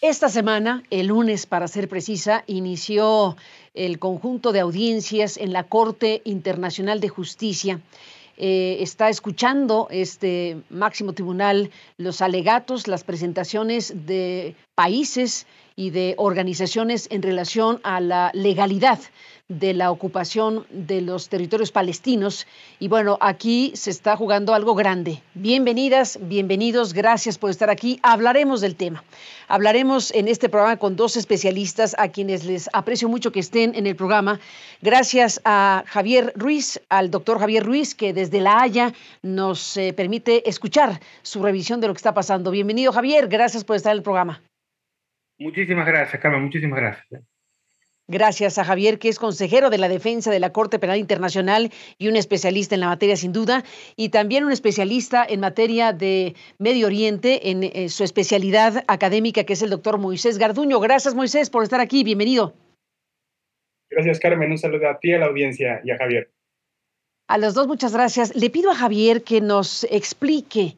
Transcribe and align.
Esta 0.00 0.28
semana, 0.28 0.84
el 0.90 1.08
lunes 1.08 1.46
para 1.46 1.66
ser 1.66 1.88
precisa, 1.88 2.44
inició 2.46 3.36
el 3.74 3.98
conjunto 3.98 4.52
de 4.52 4.60
audiencias 4.60 5.36
en 5.36 5.52
la 5.52 5.64
Corte 5.64 6.22
Internacional 6.24 7.00
de 7.00 7.08
Justicia. 7.08 7.80
Eh, 8.36 8.76
está 8.80 9.08
escuchando 9.08 9.88
este 9.90 10.58
máximo 10.70 11.14
tribunal 11.14 11.72
los 11.96 12.22
alegatos, 12.22 12.86
las 12.86 13.02
presentaciones 13.02 13.92
de 14.06 14.54
países 14.76 15.48
y 15.74 15.90
de 15.90 16.14
organizaciones 16.16 17.08
en 17.10 17.22
relación 17.22 17.80
a 17.82 17.98
la 17.98 18.30
legalidad 18.34 19.00
de 19.48 19.72
la 19.72 19.90
ocupación 19.90 20.66
de 20.68 21.00
los 21.00 21.30
territorios 21.30 21.72
palestinos. 21.72 22.46
Y 22.78 22.88
bueno, 22.88 23.16
aquí 23.22 23.72
se 23.74 23.90
está 23.90 24.14
jugando 24.14 24.52
algo 24.52 24.74
grande. 24.74 25.22
Bienvenidas, 25.32 26.18
bienvenidos, 26.20 26.92
gracias 26.92 27.38
por 27.38 27.48
estar 27.48 27.70
aquí. 27.70 27.98
Hablaremos 28.02 28.60
del 28.60 28.76
tema. 28.76 29.04
Hablaremos 29.48 30.10
en 30.14 30.28
este 30.28 30.50
programa 30.50 30.76
con 30.76 30.96
dos 30.96 31.16
especialistas 31.16 31.96
a 31.98 32.08
quienes 32.08 32.44
les 32.44 32.68
aprecio 32.74 33.08
mucho 33.08 33.32
que 33.32 33.40
estén 33.40 33.74
en 33.74 33.86
el 33.86 33.96
programa. 33.96 34.38
Gracias 34.82 35.40
a 35.46 35.82
Javier 35.86 36.34
Ruiz, 36.36 36.82
al 36.90 37.10
doctor 37.10 37.38
Javier 37.38 37.64
Ruiz, 37.64 37.94
que 37.94 38.12
desde 38.12 38.40
La 38.40 38.60
Haya 38.60 38.92
nos 39.22 39.78
eh, 39.78 39.94
permite 39.94 40.46
escuchar 40.46 41.00
su 41.22 41.42
revisión 41.42 41.80
de 41.80 41.86
lo 41.86 41.94
que 41.94 41.98
está 41.98 42.12
pasando. 42.12 42.50
Bienvenido, 42.50 42.92
Javier. 42.92 43.28
Gracias 43.28 43.64
por 43.64 43.76
estar 43.76 43.92
en 43.92 43.98
el 43.98 44.02
programa. 44.02 44.42
Muchísimas 45.38 45.86
gracias, 45.86 46.20
Carmen. 46.20 46.42
Muchísimas 46.42 46.78
gracias. 46.78 47.37
Gracias 48.10 48.56
a 48.56 48.64
Javier, 48.64 48.98
que 48.98 49.10
es 49.10 49.18
consejero 49.18 49.68
de 49.68 49.76
la 49.76 49.86
defensa 49.86 50.30
de 50.30 50.40
la 50.40 50.50
Corte 50.50 50.78
Penal 50.78 50.96
Internacional 50.96 51.70
y 51.98 52.08
un 52.08 52.16
especialista 52.16 52.74
en 52.74 52.80
la 52.80 52.86
materia 52.86 53.16
sin 53.16 53.34
duda, 53.34 53.64
y 53.96 54.08
también 54.08 54.46
un 54.46 54.52
especialista 54.52 55.26
en 55.28 55.40
materia 55.40 55.92
de 55.92 56.34
Medio 56.58 56.86
Oriente, 56.86 57.50
en, 57.50 57.64
eh, 57.64 57.90
su 57.90 58.04
especialidad 58.04 58.82
académica, 58.88 59.44
que 59.44 59.52
es 59.52 59.60
el 59.60 59.68
doctor 59.68 59.98
Moisés 59.98 60.38
Garduño. 60.38 60.80
Gracias, 60.80 61.14
Moisés, 61.14 61.50
por 61.50 61.62
estar 61.62 61.80
aquí. 61.80 62.02
Bienvenido. 62.02 62.54
Gracias, 63.90 64.18
Carmen. 64.20 64.52
Un 64.52 64.58
saludo 64.58 64.88
a 64.88 64.98
ti, 64.98 65.12
a 65.12 65.18
la 65.18 65.26
audiencia 65.26 65.82
y 65.84 65.90
a 65.90 65.98
Javier. 65.98 66.30
A 67.28 67.36
los 67.36 67.52
dos, 67.52 67.66
muchas 67.66 67.92
gracias. 67.92 68.34
Le 68.34 68.48
pido 68.48 68.70
a 68.70 68.74
Javier 68.74 69.22
que 69.22 69.42
nos 69.42 69.84
explique 69.84 70.76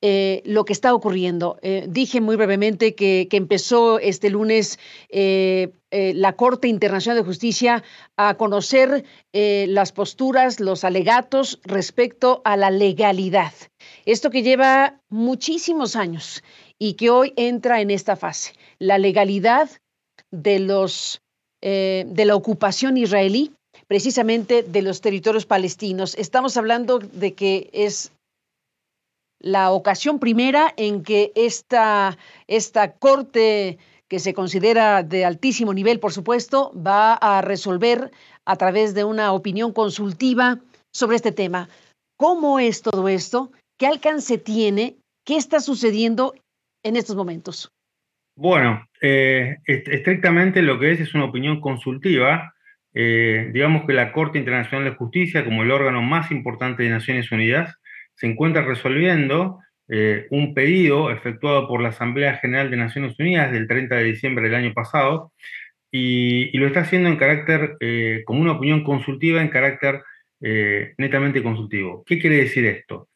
eh, 0.00 0.42
lo 0.44 0.64
que 0.64 0.72
está 0.72 0.94
ocurriendo. 0.94 1.58
Eh, 1.60 1.86
dije 1.88 2.20
muy 2.20 2.36
brevemente 2.36 2.94
que, 2.94 3.26
empezó 3.32 3.98
este 3.98 4.30
lunes 4.30 4.78
eh, 5.08 5.72
la 5.90 6.34
Corte 6.34 6.68
Internacional 6.68 7.18
de 7.18 7.26
Justicia 7.26 7.82
a 8.16 8.34
conocer 8.34 9.04
las 9.32 9.92
posturas, 9.92 10.60
los 10.60 10.84
alegatos 10.84 11.60
respecto 11.64 12.42
a 12.44 12.56
la 12.56 12.70
legalidad. 12.70 13.52
Esto 14.04 14.30
que 14.30 14.42
lleva 14.42 15.00
muchísimos 15.08 15.96
años 15.96 16.44
y 16.78 16.94
que 16.94 17.10
hoy 17.10 17.32
entra 17.36 17.80
en 17.80 17.90
esta 17.90 18.16
fase. 18.16 18.52
La 18.78 18.98
legalidad 18.98 19.70
de, 20.30 20.58
los, 20.58 21.22
de 21.62 22.24
la 22.26 22.36
ocupación 22.36 22.98
israelí 22.98 23.52
precisamente 23.86 24.62
de 24.62 24.82
los 24.82 25.00
territorios 25.00 25.46
palestinos. 25.46 26.14
Estamos 26.16 26.56
hablando 26.56 26.98
de 26.98 27.32
que 27.32 27.70
es 27.72 28.12
la 29.40 29.70
ocasión 29.70 30.18
primera 30.18 30.72
en 30.76 31.02
que 31.02 31.32
esta, 31.34 32.16
esta 32.46 32.92
corte 32.92 33.78
que 34.08 34.18
se 34.18 34.34
considera 34.34 35.02
de 35.02 35.24
altísimo 35.24 35.74
nivel, 35.74 36.00
por 36.00 36.12
supuesto, 36.12 36.72
va 36.74 37.14
a 37.14 37.42
resolver 37.42 38.10
a 38.46 38.56
través 38.56 38.94
de 38.94 39.04
una 39.04 39.32
opinión 39.32 39.72
consultiva 39.72 40.58
sobre 40.92 41.16
este 41.16 41.32
tema. 41.32 41.68
¿Cómo 42.16 42.58
es 42.58 42.82
todo 42.82 43.08
esto? 43.08 43.52
¿Qué 43.78 43.86
alcance 43.86 44.38
tiene? 44.38 44.96
¿Qué 45.24 45.36
está 45.36 45.60
sucediendo 45.60 46.34
en 46.82 46.96
estos 46.96 47.14
momentos? 47.14 47.70
Bueno, 48.34 48.86
eh, 49.02 49.58
estrictamente 49.66 50.62
lo 50.62 50.78
que 50.78 50.92
es 50.92 51.00
es 51.00 51.14
una 51.14 51.24
opinión 51.24 51.60
consultiva. 51.60 52.54
Eh, 52.94 53.50
digamos 53.52 53.84
que 53.84 53.92
la 53.92 54.12
Corte 54.12 54.38
Internacional 54.38 54.84
de 54.84 54.96
Justicia, 54.96 55.44
como 55.44 55.62
el 55.62 55.70
órgano 55.70 56.02
más 56.02 56.30
importante 56.30 56.82
de 56.82 56.90
Naciones 56.90 57.30
Unidas, 57.30 57.77
se 58.18 58.26
encuentra 58.26 58.62
resolviendo 58.62 59.60
eh, 59.88 60.26
un 60.30 60.54
pedido 60.54 61.10
efectuado 61.10 61.68
por 61.68 61.80
la 61.80 61.90
Asamblea 61.90 62.36
General 62.38 62.70
de 62.70 62.76
Naciones 62.76 63.18
Unidas 63.18 63.52
del 63.52 63.68
30 63.68 63.94
de 63.94 64.04
diciembre 64.04 64.44
del 64.44 64.56
año 64.56 64.74
pasado 64.74 65.32
y, 65.90 66.56
lo 66.58 66.66
está 66.66 66.80
haciendo 66.80 67.08
en 67.08 67.16
carácter, 67.16 67.76
eh, 67.80 68.22
como 68.26 68.40
una 68.40 68.52
opinión 68.52 68.82
consultiva 68.82 69.40
en 69.40 69.48
carácter 69.48 70.02
eh, 70.40 70.94
netamente 70.98 71.42
consultivo. 71.42 72.02
¿Qué 72.04 72.18
quiere 72.18 72.36
decir 72.36 72.66
esto? 72.66 73.08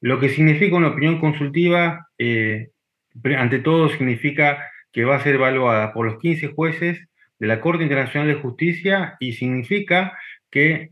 Lo 0.00 0.18
que 0.18 0.28
significa 0.28 0.76
una 0.76 0.88
opinión 0.88 1.20
consultiva, 1.20 2.08
ante 2.18 3.58
todo, 3.60 3.88
significa 3.88 4.70
que 4.92 5.04
va 5.04 5.16
a 5.16 5.22
ser 5.22 5.36
evaluada 5.36 5.92
por 5.92 6.06
los 6.06 6.18
15 6.18 6.48
jueces 6.48 7.08
de 7.38 7.46
la 7.46 7.60
Corte 7.60 7.84
Internacional 7.84 8.28
de 8.28 8.40
Justicia 8.40 9.16
y 9.18 9.32
significa 9.32 10.16
que 10.50 10.90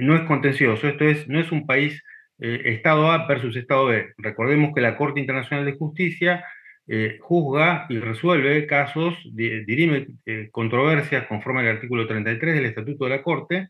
no 0.00 0.14
es 0.16 0.22
contencioso, 0.22 0.88
esto 0.88 1.04
es, 1.04 1.28
no 1.28 1.40
es 1.40 1.50
un 1.50 1.66
país 1.66 2.02
eh, 2.40 2.62
Estado 2.64 3.10
A 3.10 3.26
versus 3.26 3.54
Estado 3.54 3.86
B. 3.86 4.14
Recordemos 4.16 4.72
que 4.74 4.80
la 4.80 4.96
Corte 4.96 5.20
Internacional 5.20 5.66
de 5.66 5.76
Justicia 5.76 6.44
eh, 6.86 7.18
juzga 7.20 7.86
y 7.90 7.98
resuelve 7.98 8.66
casos, 8.66 9.14
dirime 9.34 10.06
eh, 10.24 10.48
controversias 10.50 11.26
conforme 11.26 11.60
al 11.60 11.68
artículo 11.68 12.06
33 12.06 12.54
del 12.54 12.64
Estatuto 12.64 13.04
de 13.04 13.10
la 13.10 13.22
Corte, 13.22 13.68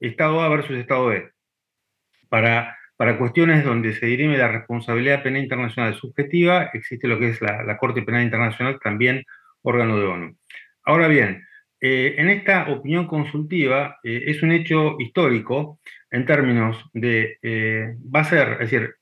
Estado 0.00 0.40
A 0.40 0.48
versus 0.48 0.78
Estado 0.78 1.06
B. 1.06 1.30
Para, 2.30 2.78
para 2.96 3.18
cuestiones 3.18 3.64
donde 3.64 3.92
se 3.92 4.06
dirime 4.06 4.38
la 4.38 4.48
responsabilidad 4.48 5.22
penal 5.22 5.42
internacional 5.42 5.94
subjetiva, 5.94 6.70
existe 6.72 7.08
lo 7.08 7.18
que 7.18 7.28
es 7.28 7.42
la, 7.42 7.62
la 7.62 7.76
Corte 7.76 8.02
Penal 8.02 8.22
Internacional, 8.22 8.78
también 8.82 9.24
órgano 9.62 9.98
de 9.98 10.06
ONU. 10.06 10.36
Ahora 10.84 11.08
bien, 11.08 11.44
en 11.80 12.28
esta 12.28 12.70
opinión 12.70 13.06
consultiva 13.06 13.98
es 14.02 14.42
un 14.42 14.50
hecho 14.50 14.96
histórico 14.98 15.78
en 16.10 16.26
términos 16.26 16.76
de, 16.92 17.38
eh, 17.42 17.96
va 18.14 18.20
a 18.20 18.24
ser, 18.24 18.52
es 18.60 18.70
decir, 18.70 18.94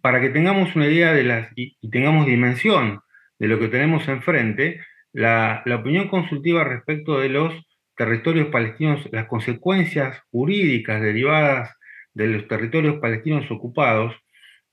para 0.00 0.20
que 0.20 0.30
tengamos 0.30 0.76
una 0.76 0.86
idea 0.86 1.12
de 1.12 1.24
las, 1.24 1.48
y, 1.56 1.76
tengamos 1.90 2.26
dimensión 2.26 3.00
de 3.38 3.48
lo 3.48 3.58
que 3.58 3.68
tenemos 3.68 4.06
enfrente, 4.08 4.80
la, 5.12 5.62
la, 5.64 5.76
opinión 5.76 6.08
consultiva 6.08 6.64
respecto 6.64 7.18
de 7.18 7.30
los 7.30 7.54
territorios 7.96 8.48
palestinos, 8.48 9.08
las 9.12 9.26
consecuencias 9.26 10.22
jurídicas 10.30 11.00
derivadas 11.00 11.74
de 12.14 12.26
los 12.28 12.48
territorios 12.48 12.98
palestinos 13.00 13.50
ocupados, 13.50 14.14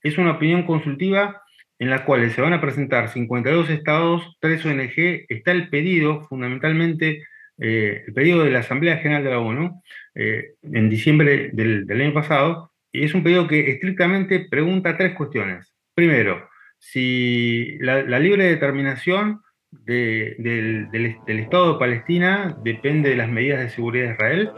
es 0.03 0.17
una 0.17 0.31
opinión 0.31 0.63
consultiva 0.63 1.41
en 1.79 1.89
la 1.89 2.05
cual 2.05 2.29
se 2.31 2.41
van 2.41 2.53
a 2.53 2.61
presentar 2.61 3.09
52 3.09 3.69
estados, 3.69 4.37
3 4.39 4.65
ONG, 4.65 5.25
está 5.29 5.51
el 5.51 5.69
pedido 5.69 6.23
fundamentalmente 6.23 7.23
eh, 7.59 8.03
el 8.05 8.13
pedido 8.13 8.43
de 8.43 8.51
la 8.51 8.59
Asamblea 8.59 8.97
General 8.97 9.23
de 9.23 9.29
la 9.31 9.39
ONU 9.39 9.81
eh, 10.15 10.53
en 10.61 10.89
diciembre 10.89 11.49
del, 11.53 11.89
año 11.89 12.13
pasado, 12.13 12.71
y 12.91 13.03
es 13.03 13.13
un 13.13 13.23
pedido 13.23 13.47
que 13.47 13.71
estrictamente 13.71 14.47
pregunta 14.49 14.97
tres 14.97 15.15
cuestiones. 15.15 15.73
Primero, 15.93 16.47
si 16.77 17.77
la, 17.79 18.01
libre 18.19 18.45
determinación 18.45 19.41
del, 19.71 20.89
Estado 21.25 21.73
de 21.73 21.79
Palestina 21.79 22.57
depende 22.63 23.09
de 23.09 23.15
las 23.15 23.29
medidas 23.29 23.59
de 23.59 23.69
seguridad 23.69 24.07
de 24.07 24.13
Israel. 24.13 24.51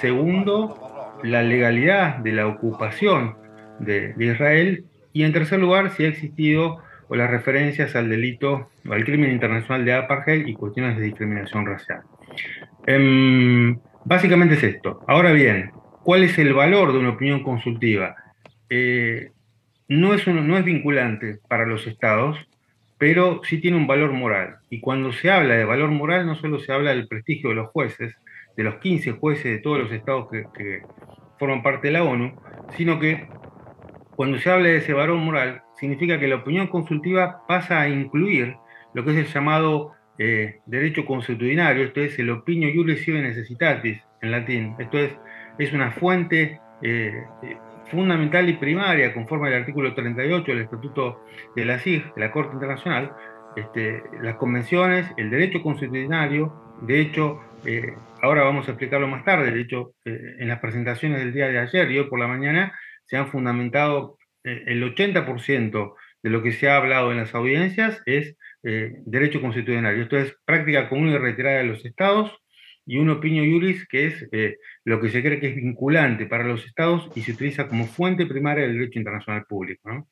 Segundo, 0.00 1.18
la 1.22 1.42
legalidad 1.42 2.18
de 2.18 2.32
la 2.32 2.46
ocupación 2.46 3.36
de, 3.78 4.12
de 4.14 4.24
Israel. 4.26 4.84
Y 5.12 5.22
en 5.22 5.32
tercer 5.32 5.60
lugar, 5.60 5.90
si 5.90 6.04
ha 6.04 6.08
existido 6.08 6.82
o 7.08 7.16
las 7.16 7.30
referencias 7.30 7.94
al 7.96 8.08
delito 8.08 8.70
o 8.88 8.92
al 8.92 9.04
crimen 9.04 9.30
internacional 9.30 9.84
de 9.84 9.94
apartheid 9.94 10.46
y 10.46 10.54
cuestiones 10.54 10.96
de 10.96 11.04
discriminación 11.04 11.66
racial. 11.66 12.02
Em, 12.86 13.78
básicamente 14.04 14.54
es 14.54 14.62
esto. 14.62 15.00
Ahora 15.06 15.32
bien, 15.32 15.72
¿cuál 16.02 16.22
es 16.22 16.38
el 16.38 16.52
valor 16.54 16.92
de 16.92 16.98
una 16.98 17.10
opinión 17.10 17.42
consultiva? 17.42 18.16
Eh, 18.68 19.30
no, 19.88 20.14
es 20.14 20.26
no 20.26 20.56
es 20.56 20.64
vinculante 20.64 21.38
para 21.48 21.66
los 21.66 21.86
estados, 21.86 22.38
pero 22.98 23.40
sí 23.44 23.58
tiene 23.60 23.76
un 23.76 23.86
valor 23.86 24.12
moral. 24.12 24.56
Y 24.70 24.80
cuando 24.80 25.12
se 25.12 25.30
habla 25.30 25.54
de 25.54 25.64
valor 25.64 25.90
moral, 25.90 26.26
no 26.26 26.36
solo 26.36 26.58
se 26.58 26.72
habla 26.72 26.90
del 26.90 27.08
prestigio 27.08 27.50
de 27.50 27.56
los 27.56 27.70
jueces, 27.70 28.14
de 28.56 28.62
los 28.62 28.76
15 28.76 29.12
jueces 29.12 29.44
de 29.44 29.58
todos 29.58 29.78
los 29.78 29.92
estados 29.92 30.28
que, 30.30 30.44
que 30.56 30.82
forman 31.38 31.62
parte 31.62 31.88
de 31.88 31.92
la 31.92 32.04
ONU, 32.04 32.34
sino 32.76 32.98
que 32.98 33.28
cuando 34.16 34.38
se 34.38 34.50
habla 34.50 34.68
de 34.68 34.76
ese 34.76 34.92
valor 34.92 35.18
moral, 35.18 35.62
significa 35.78 36.20
que 36.20 36.28
la 36.28 36.36
opinión 36.36 36.68
consultiva 36.68 37.44
pasa 37.48 37.80
a 37.80 37.88
incluir 37.88 38.56
lo 38.92 39.04
que 39.04 39.10
es 39.10 39.16
el 39.16 39.26
llamado 39.26 39.92
eh, 40.18 40.60
derecho 40.66 41.04
consuetudinario, 41.04 41.84
esto 41.84 42.00
es 42.00 42.16
el 42.18 42.30
opinio 42.30 42.68
iuris 42.68 43.06
necessitatis 43.08 44.00
en 44.20 44.30
latín, 44.30 44.76
esto 44.78 44.98
es, 44.98 45.12
es 45.58 45.72
una 45.72 45.90
fuente 45.90 46.60
eh, 46.82 47.24
eh, 47.42 47.56
fundamental 47.90 48.48
y 48.48 48.52
primaria 48.54 49.12
conforme 49.12 49.48
al 49.48 49.54
artículo 49.54 49.92
38 49.92 50.52
del 50.52 50.62
Estatuto 50.62 51.24
de 51.56 51.64
la 51.64 51.78
CIG, 51.80 52.14
de 52.14 52.20
la 52.20 52.30
Corte 52.30 52.54
Internacional, 52.54 53.12
este, 53.56 54.02
las 54.22 54.36
convenciones, 54.36 55.06
el 55.16 55.30
derecho 55.30 55.62
consuetudinario, 55.62 56.52
de 56.82 57.00
hecho, 57.00 57.40
ahora 58.20 58.42
vamos 58.42 58.68
a 58.68 58.72
explicarlo 58.72 59.06
más 59.06 59.24
tarde, 59.24 59.52
de 59.52 59.60
hecho, 59.60 59.92
en 60.04 60.48
las 60.48 60.58
presentaciones 60.58 61.20
del 61.20 61.32
día 61.32 61.48
de 61.48 61.58
ayer 61.58 61.90
y 61.90 61.98
hoy 61.98 62.08
por 62.08 62.18
la 62.18 62.26
mañana 62.26 62.72
se 63.04 63.16
han 63.16 63.28
fundamentado 63.28 64.18
el 64.42 64.82
80% 64.82 65.94
de 66.22 66.30
lo 66.30 66.42
que 66.42 66.52
se 66.52 66.68
ha 66.68 66.76
hablado 66.76 67.12
en 67.12 67.18
las 67.18 67.34
audiencias 67.34 68.02
es 68.06 68.36
eh, 68.64 68.94
derecho 69.04 69.40
constitucional. 69.40 70.00
Esto 70.00 70.16
es 70.16 70.34
práctica 70.44 70.88
común 70.88 71.10
y 71.10 71.18
reiterada 71.18 71.58
de 71.58 71.64
los 71.64 71.84
estados 71.84 72.32
y 72.86 72.98
un 72.98 73.10
opinio 73.10 73.44
iuris 73.44 73.86
que 73.86 74.06
es 74.06 74.28
eh, 74.32 74.56
lo 74.84 75.00
que 75.00 75.10
se 75.10 75.22
cree 75.22 75.40
que 75.40 75.48
es 75.48 75.56
vinculante 75.56 76.26
para 76.26 76.44
los 76.44 76.64
estados 76.64 77.10
y 77.14 77.22
se 77.22 77.32
utiliza 77.32 77.68
como 77.68 77.86
fuente 77.86 78.26
primaria 78.26 78.64
del 78.64 78.78
derecho 78.78 78.98
internacional 78.98 79.44
público. 79.46 80.08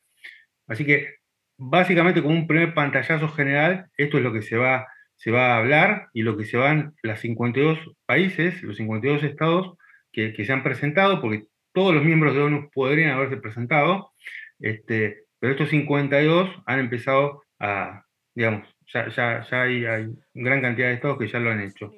Así 0.66 0.84
que, 0.84 1.16
básicamente, 1.56 2.22
como 2.22 2.34
un 2.34 2.46
primer 2.46 2.74
pantallazo 2.74 3.28
general, 3.28 3.86
esto 3.96 4.18
es 4.18 4.22
lo 4.22 4.32
que 4.32 4.42
se 4.42 4.56
va, 4.56 4.86
se 5.16 5.30
va 5.30 5.54
a 5.54 5.58
hablar 5.58 6.08
y 6.12 6.22
lo 6.22 6.36
que 6.36 6.44
se 6.44 6.56
van 6.56 6.94
las 7.02 7.20
52 7.20 7.78
países, 8.06 8.62
los 8.62 8.76
52 8.76 9.24
estados 9.24 9.76
que, 10.12 10.32
que 10.32 10.44
se 10.44 10.52
han 10.52 10.62
presentado, 10.62 11.20
porque 11.20 11.46
todos 11.72 11.94
los 11.94 12.04
miembros 12.04 12.34
de 12.34 12.42
ONU 12.42 12.70
podrían 12.72 13.12
haberse 13.12 13.38
presentado, 13.38 14.12
este, 14.60 15.24
pero 15.40 15.52
estos 15.52 15.70
52 15.70 16.50
han 16.66 16.78
empezado 16.78 17.42
a, 17.58 18.04
digamos, 18.34 18.68
ya, 18.92 19.08
ya, 19.08 19.46
ya 19.48 19.62
hay, 19.62 19.84
hay, 19.84 20.08
gran 20.34 20.60
cantidad 20.60 20.88
de 20.88 20.94
estados 20.94 21.18
que 21.18 21.28
ya 21.28 21.38
lo 21.38 21.50
han 21.50 21.60
hecho. 21.60 21.92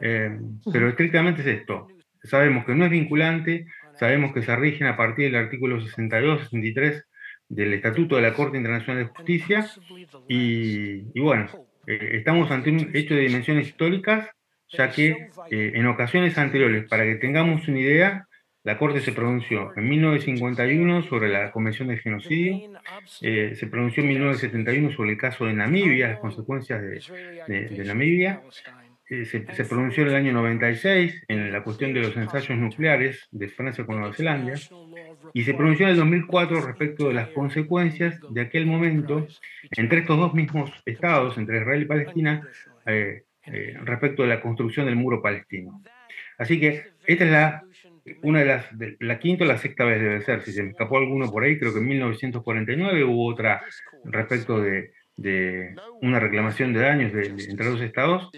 Eh, 0.00 0.38
pero 0.72 0.88
estrictamente 0.88 1.42
es 1.42 1.46
esto. 1.46 1.88
Sabemos 2.22 2.64
que 2.64 2.74
no 2.74 2.84
es 2.84 2.90
vinculante, 2.90 3.66
sabemos 3.98 4.32
que 4.32 4.42
se 4.42 4.54
rigen 4.56 4.86
a 4.86 4.96
partir 4.96 5.30
del 5.30 5.44
artículo 5.44 5.80
62, 5.80 6.42
63 6.44 7.04
del 7.48 7.74
Estatuto 7.74 8.16
de 8.16 8.22
la 8.22 8.34
Corte 8.34 8.56
Internacional 8.56 9.04
de 9.04 9.10
Justicia 9.10 9.66
y, 10.28 11.18
bueno, 11.18 11.46
eh, 11.86 12.10
estamos 12.12 12.50
ante 12.50 12.70
un 12.70 12.90
hecho 12.94 13.14
de 13.14 13.22
dimensiones 13.22 13.68
históricas, 13.68 14.28
ya 14.68 14.90
que 14.90 15.28
eh, 15.50 15.72
en 15.74 15.86
ocasiones 15.86 16.38
anteriores, 16.38 16.88
para 16.88 17.04
que 17.04 17.16
tengamos 17.16 17.66
una 17.66 17.80
idea, 17.80 18.28
la 18.70 18.78
Corte 18.78 19.00
se 19.00 19.10
pronunció 19.10 19.72
en 19.76 19.88
1951 19.88 21.02
sobre 21.02 21.28
la 21.28 21.50
Convención 21.50 21.88
de 21.88 21.96
Genocidio, 21.96 22.70
eh, 23.20 23.54
se 23.56 23.66
pronunció 23.66 24.04
en 24.04 24.10
1971 24.10 24.92
sobre 24.92 25.10
el 25.10 25.18
caso 25.18 25.44
de 25.44 25.54
Namibia, 25.54 26.06
las 26.06 26.20
consecuencias 26.20 26.80
de, 26.80 27.84
Namibia, 27.84 28.42
eh, 29.08 29.24
se, 29.24 29.64
pronunció 29.64 30.04
en 30.04 30.10
el 30.10 30.14
año 30.14 30.32
96 30.34 31.24
en 31.26 31.50
la 31.50 31.64
cuestión 31.64 31.92
de 31.92 32.02
los 32.02 32.16
ensayos 32.16 32.56
nucleares 32.56 33.26
de 33.32 33.48
Francia 33.48 33.84
con 33.84 33.98
Nueva 33.98 34.14
Zelanda, 34.14 34.54
y 35.34 35.42
se 35.42 35.54
pronunció 35.54 35.86
en 35.86 35.90
el 35.90 35.96
2004 35.96 36.60
respecto 36.60 37.08
de 37.08 37.14
las 37.14 37.28
consecuencias 37.30 38.20
de 38.30 38.40
aquel 38.40 38.66
momento 38.66 39.26
entre 39.76 39.98
estos 39.98 40.16
dos 40.16 40.32
mismos 40.32 40.70
estados, 40.86 41.36
entre 41.38 41.58
Israel 41.58 41.82
y 41.82 41.86
Palestina, 41.86 42.48
eh, 42.86 43.24
respecto 43.82 44.22
de 44.22 44.28
la 44.28 44.40
construcción 44.40 44.86
del 44.86 44.94
muro 44.94 45.20
palestino. 45.20 45.82
Así 46.38 46.60
que 46.60 46.84
esta 47.04 47.24
es 47.24 47.30
la 47.32 47.64
una 48.22 48.40
de 48.40 48.44
las, 48.44 48.66
la 48.98 49.18
quinta 49.18 49.44
o 49.44 49.46
la 49.46 49.58
sexta 49.58 49.84
vez 49.84 50.00
debe 50.00 50.22
ser, 50.22 50.42
si 50.42 50.52
se 50.52 50.62
me 50.62 50.70
escapó 50.70 50.98
alguno 50.98 51.30
por 51.30 51.44
ahí, 51.44 51.58
creo 51.58 51.72
que 51.72 51.78
en 51.78 51.88
1949 51.88 53.04
hubo 53.04 53.26
otra 53.26 53.62
respecto 54.04 54.60
de, 54.60 54.92
de 55.20 55.74
una 56.00 56.18
reclamación 56.18 56.72
de 56.72 56.80
daños 56.80 57.12
de, 57.12 57.26
entre 57.26 57.70
los 57.70 57.80
estados, 57.82 58.30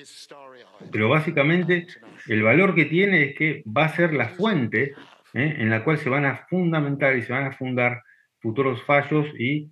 pero 0.91 1.09
básicamente 1.09 1.87
el 2.27 2.43
valor 2.43 2.75
que 2.75 2.87
tiene 2.87 3.23
es 3.23 3.37
que 3.37 3.63
va 3.67 3.85
a 3.85 3.95
ser 3.95 4.13
la 4.13 4.31
fuente 4.31 4.95
¿eh? 5.35 5.57
en 5.59 5.71
la 5.71 5.85
cual 5.85 5.99
se 5.99 6.11
van 6.11 6.25
a 6.25 6.47
fundamentar 6.49 7.17
y 7.17 7.23
se 7.23 7.33
van 7.33 7.45
a 7.45 7.53
fundar 7.53 8.03
futuros 8.41 8.83
fallos 8.83 9.27
y 9.39 9.71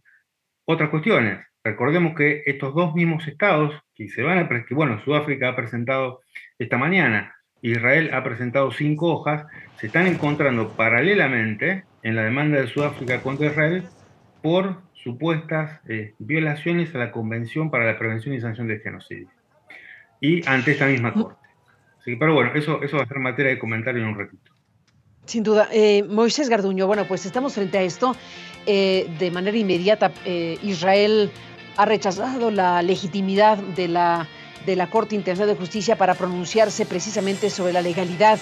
otras 0.64 0.90
cuestiones. 0.90 1.44
Recordemos 1.64 2.14
que 2.14 2.42
estos 2.46 2.74
dos 2.74 2.94
mismos 2.94 3.26
estados, 3.26 3.74
que 3.94 4.08
se 4.08 4.22
van 4.22 4.38
a, 4.38 4.48
que 4.64 4.74
bueno, 4.74 5.02
Sudáfrica 5.04 5.48
ha 5.48 5.56
presentado 5.56 6.20
esta 6.58 6.78
mañana, 6.78 7.34
Israel 7.62 8.10
ha 8.14 8.24
presentado 8.24 8.70
cinco 8.72 9.12
hojas, 9.12 9.46
se 9.78 9.86
están 9.86 10.06
encontrando 10.06 10.70
paralelamente 10.70 11.84
en 12.02 12.16
la 12.16 12.22
demanda 12.22 12.60
de 12.60 12.66
Sudáfrica 12.66 13.20
contra 13.20 13.46
Israel 13.46 13.84
por 14.42 14.76
supuestas 14.94 15.80
eh, 15.88 16.14
violaciones 16.18 16.94
a 16.94 16.98
la 16.98 17.12
Convención 17.12 17.70
para 17.70 17.84
la 17.84 17.98
Prevención 17.98 18.34
y 18.34 18.40
Sanción 18.40 18.68
del 18.68 18.80
Genocidio. 18.80 19.28
Y 20.20 20.46
ante 20.46 20.72
esta 20.72 20.86
misma 20.86 21.12
Corte. 21.12 21.36
pero 22.04 22.34
bueno, 22.34 22.52
eso, 22.54 22.82
eso 22.82 22.96
va 22.96 23.04
a 23.04 23.06
ser 23.06 23.18
materia 23.18 23.52
de 23.52 23.58
comentario 23.58 24.02
en 24.02 24.08
un 24.08 24.18
ratito. 24.18 24.52
Sin 25.24 25.42
duda. 25.42 25.68
Eh, 25.72 26.02
Moisés 26.02 26.48
Garduño, 26.48 26.86
bueno, 26.86 27.04
pues 27.06 27.24
estamos 27.24 27.54
frente 27.54 27.78
a 27.78 27.82
esto. 27.82 28.16
Eh, 28.66 29.08
de 29.18 29.30
manera 29.30 29.56
inmediata, 29.56 30.12
Israel 30.62 31.30
ha 31.76 31.86
rechazado 31.86 32.50
la 32.50 32.82
legitimidad 32.82 33.56
de 33.56 33.88
la 33.88 34.28
de 34.66 34.76
la 34.76 34.88
Corte 34.88 35.14
Internacional 35.14 35.54
de 35.54 35.60
Justicia 35.60 35.96
para 35.96 36.14
pronunciarse 36.14 36.86
precisamente 36.86 37.50
sobre 37.50 37.72
la 37.72 37.82
legalidad 37.82 38.38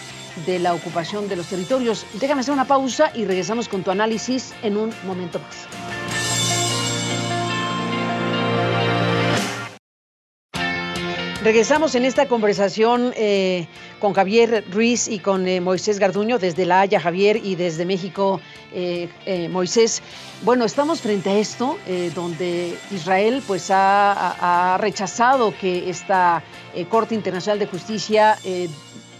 de 0.47 0.59
la 0.59 0.75
ocupación 0.75 1.29
de 1.29 1.37
los 1.37 1.47
territorios. 1.47 2.07
Déjame 2.15 2.41
hacer 2.41 2.55
una 2.55 2.67
pausa 2.67 3.11
y 3.15 3.25
regresamos 3.25 3.69
con 3.69 3.83
tu 3.83 3.91
análisis 3.91 4.55
en 4.63 4.77
un 4.77 4.93
momento 5.05 5.39
más. 5.39 5.78
Regresamos 11.43 11.95
en 11.95 12.05
esta 12.05 12.27
conversación 12.27 13.13
eh, 13.15 13.69
con 14.01 14.13
Javier 14.13 14.65
Ruiz 14.73 15.07
y 15.07 15.21
con 15.21 15.47
eh, 15.47 15.61
Moisés 15.61 16.01
Garduño 16.01 16.41
desde 16.41 16.67
La 16.67 16.81
Haya, 16.81 16.99
Javier, 16.99 17.37
y 17.37 17.55
desde 17.55 17.87
México, 17.87 18.41
eh, 18.73 19.09
Moisés. 19.49 20.03
Bueno, 20.43 20.65
estamos 20.65 21.01
frente 21.01 21.31
a 21.31 21.39
esto, 21.39 21.79
donde 22.17 22.77
Israel 22.91 23.41
pues 23.47 23.71
ha, 23.71 24.75
ha, 24.75 24.79
rechazado 24.79 25.55
que 25.57 25.89
esta 25.89 26.43
Corte 26.89 27.15
Internacional 27.15 27.61
de 27.61 27.67
Justicia 27.67 28.37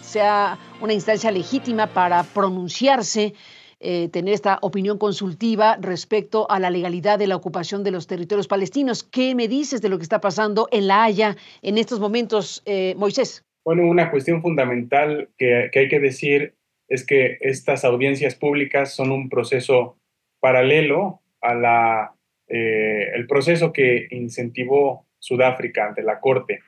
sea 0.03 0.59
una 0.81 0.93
instancia 0.93 1.31
legítima 1.31 1.87
para 1.87 2.25
pronunciarse 2.25 3.35
eh, 3.81 4.09
tener 4.09 4.35
esta 4.35 4.59
opinión 4.63 4.99
consultiva 4.99 5.79
respecto 5.81 6.51
a 6.51 6.59
la 6.59 6.69
legalidad 6.69 7.17
de 7.17 7.29
la 7.29 7.37
ocupación 7.37 7.85
de 7.85 7.93
los 7.93 8.09
territorios 8.09 8.49
palestinos. 8.49 9.05
¿Qué 9.05 9.37
me 9.37 9.47
dices 9.47 9.81
de 9.81 9.89
lo 9.89 9.99
que 9.99 10.03
está 10.03 10.21
pasando 10.21 10.67
en 10.73 10.89
La 10.89 11.05
Haya 11.05 11.37
en 11.63 11.79
estos 11.79 12.01
momentos, 12.01 12.61
eh, 12.67 12.95
Moisés? 12.97 13.45
Bueno, 13.65 13.87
una 13.87 14.11
cuestión 14.11 14.43
fundamental 14.43 15.29
que, 15.39 15.71
hay 15.73 15.89
que 15.89 16.01
decir 16.01 16.55
es 16.89 17.07
que 17.07 17.39
estas 17.41 17.85
audiencias 17.85 18.35
públicas 18.35 18.95
son 18.97 19.13
un 19.13 19.29
proceso 19.29 19.97
paralelo 20.41 21.21
a 21.41 21.55
la, 21.55 22.15
eh, 22.49 23.13
el 23.15 23.29
proceso 23.29 23.73
que 23.73 24.09
incentivó 24.11 25.07
Sudáfrica 25.21 25.87
ante 25.87 26.03
la 26.03 26.19
Corte. 26.19 26.61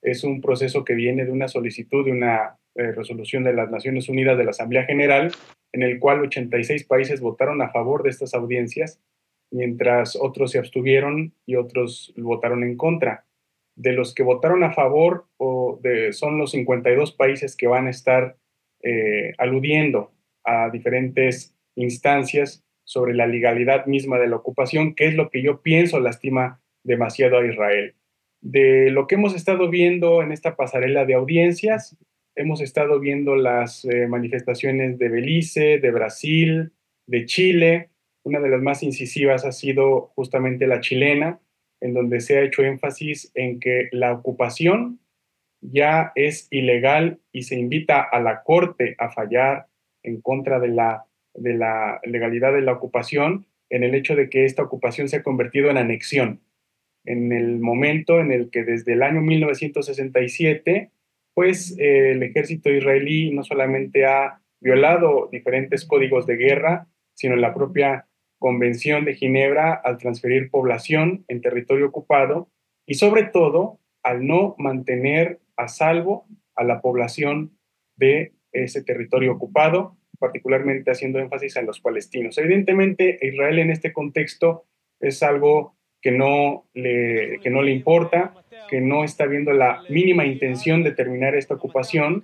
Es 0.00 0.24
un 0.24 0.40
proceso 0.40 0.84
que 0.84 0.94
viene 0.94 1.26
de 1.26 1.32
una 1.32 1.48
solicitud 1.48 2.04
de 2.06 2.12
una 2.12 2.56
resolución 2.76 3.44
de 3.44 3.52
las 3.52 3.70
Naciones 3.70 4.08
Unidas 4.08 4.36
de 4.36 4.44
la 4.44 4.50
Asamblea 4.50 4.84
General 4.84 5.32
en 5.76 5.82
el 5.82 5.98
cual 5.98 6.22
86 6.22 6.84
países 6.84 7.20
votaron 7.20 7.60
a 7.60 7.68
favor 7.68 8.02
de 8.02 8.08
estas 8.08 8.32
audiencias, 8.32 8.98
mientras 9.50 10.16
otros 10.16 10.52
se 10.52 10.58
abstuvieron 10.58 11.34
y 11.44 11.56
otros 11.56 12.14
votaron 12.16 12.64
en 12.64 12.76
contra. 12.76 13.26
De 13.74 13.92
los 13.92 14.14
que 14.14 14.22
votaron 14.22 14.64
a 14.64 14.72
favor 14.72 15.26
o 15.36 15.78
de, 15.82 16.14
son 16.14 16.38
los 16.38 16.52
52 16.52 17.12
países 17.12 17.56
que 17.56 17.66
van 17.66 17.88
a 17.88 17.90
estar 17.90 18.38
eh, 18.82 19.34
aludiendo 19.36 20.12
a 20.44 20.70
diferentes 20.70 21.54
instancias 21.74 22.64
sobre 22.84 23.14
la 23.14 23.26
legalidad 23.26 23.84
misma 23.84 24.18
de 24.18 24.28
la 24.28 24.36
ocupación, 24.36 24.94
que 24.94 25.08
es 25.08 25.14
lo 25.14 25.28
que 25.28 25.42
yo 25.42 25.60
pienso 25.60 26.00
lastima 26.00 26.62
demasiado 26.84 27.38
a 27.38 27.46
Israel. 27.46 27.94
De 28.40 28.90
lo 28.90 29.06
que 29.06 29.16
hemos 29.16 29.34
estado 29.34 29.68
viendo 29.68 30.22
en 30.22 30.32
esta 30.32 30.56
pasarela 30.56 31.04
de 31.04 31.14
audiencias, 31.14 31.98
hemos 32.36 32.60
estado 32.60 33.00
viendo 33.00 33.34
las 33.34 33.84
eh, 33.86 34.06
manifestaciones 34.06 34.98
de 34.98 35.08
Belice, 35.08 35.78
de 35.78 35.90
Brasil, 35.90 36.72
de 37.06 37.24
Chile. 37.24 37.90
Una 38.22 38.40
de 38.40 38.50
las 38.50 38.60
más 38.60 38.82
incisivas 38.82 39.44
ha 39.44 39.52
sido 39.52 40.12
justamente 40.14 40.66
la 40.66 40.80
chilena, 40.80 41.40
en 41.80 41.94
donde 41.94 42.20
se 42.20 42.38
ha 42.38 42.42
hecho 42.42 42.62
énfasis 42.62 43.32
en 43.34 43.58
que 43.58 43.88
la 43.90 44.12
ocupación 44.12 45.00
ya 45.62 46.12
es 46.14 46.46
ilegal 46.50 47.18
y 47.32 47.42
se 47.42 47.58
invita 47.58 48.02
a 48.02 48.20
la 48.20 48.42
Corte 48.42 48.94
a 48.98 49.10
fallar 49.10 49.66
en 50.02 50.20
contra 50.20 50.60
de 50.60 50.68
la, 50.68 51.06
de 51.34 51.54
la 51.54 52.00
legalidad 52.04 52.52
de 52.52 52.60
la 52.60 52.72
ocupación 52.72 53.46
en 53.70 53.82
el 53.82 53.94
hecho 53.94 54.14
de 54.14 54.28
que 54.28 54.44
esta 54.44 54.62
ocupación 54.62 55.08
se 55.08 55.16
ha 55.16 55.22
convertido 55.22 55.70
en 55.70 55.78
anexión. 55.78 56.40
En 57.04 57.32
el 57.32 57.58
momento 57.58 58.20
en 58.20 58.30
el 58.30 58.50
que 58.50 58.64
desde 58.64 58.92
el 58.92 59.02
año 59.02 59.22
1967 59.22 60.90
pues 61.36 61.78
eh, 61.78 62.12
el 62.12 62.22
ejército 62.22 62.70
israelí 62.70 63.30
no 63.30 63.44
solamente 63.44 64.06
ha 64.06 64.40
violado 64.58 65.28
diferentes 65.30 65.84
códigos 65.84 66.24
de 66.24 66.36
guerra, 66.36 66.88
sino 67.12 67.36
la 67.36 67.52
propia 67.52 68.08
Convención 68.38 69.04
de 69.04 69.14
Ginebra 69.14 69.74
al 69.74 69.98
transferir 69.98 70.50
población 70.50 71.26
en 71.28 71.42
territorio 71.42 71.88
ocupado 71.88 72.50
y 72.86 72.94
sobre 72.94 73.24
todo 73.24 73.80
al 74.02 74.26
no 74.26 74.54
mantener 74.56 75.40
a 75.58 75.68
salvo 75.68 76.26
a 76.54 76.64
la 76.64 76.80
población 76.80 77.58
de 77.96 78.32
ese 78.52 78.82
territorio 78.82 79.32
ocupado, 79.32 79.98
particularmente 80.18 80.90
haciendo 80.90 81.18
énfasis 81.18 81.56
en 81.56 81.66
los 81.66 81.80
palestinos. 81.80 82.38
Evidentemente, 82.38 83.18
Israel 83.20 83.58
en 83.58 83.70
este 83.70 83.92
contexto 83.92 84.64
es 85.00 85.22
algo 85.22 85.76
que 86.06 86.12
no 86.12 86.62
le, 86.72 87.40
que 87.42 87.50
no 87.50 87.62
le 87.62 87.72
importa, 87.72 88.32
que 88.70 88.80
no 88.80 89.02
está 89.02 89.26
viendo 89.26 89.52
la 89.52 89.82
mínima 89.88 90.24
intención 90.24 90.84
de 90.84 90.92
terminar 90.92 91.34
esta 91.34 91.54
ocupación. 91.54 92.22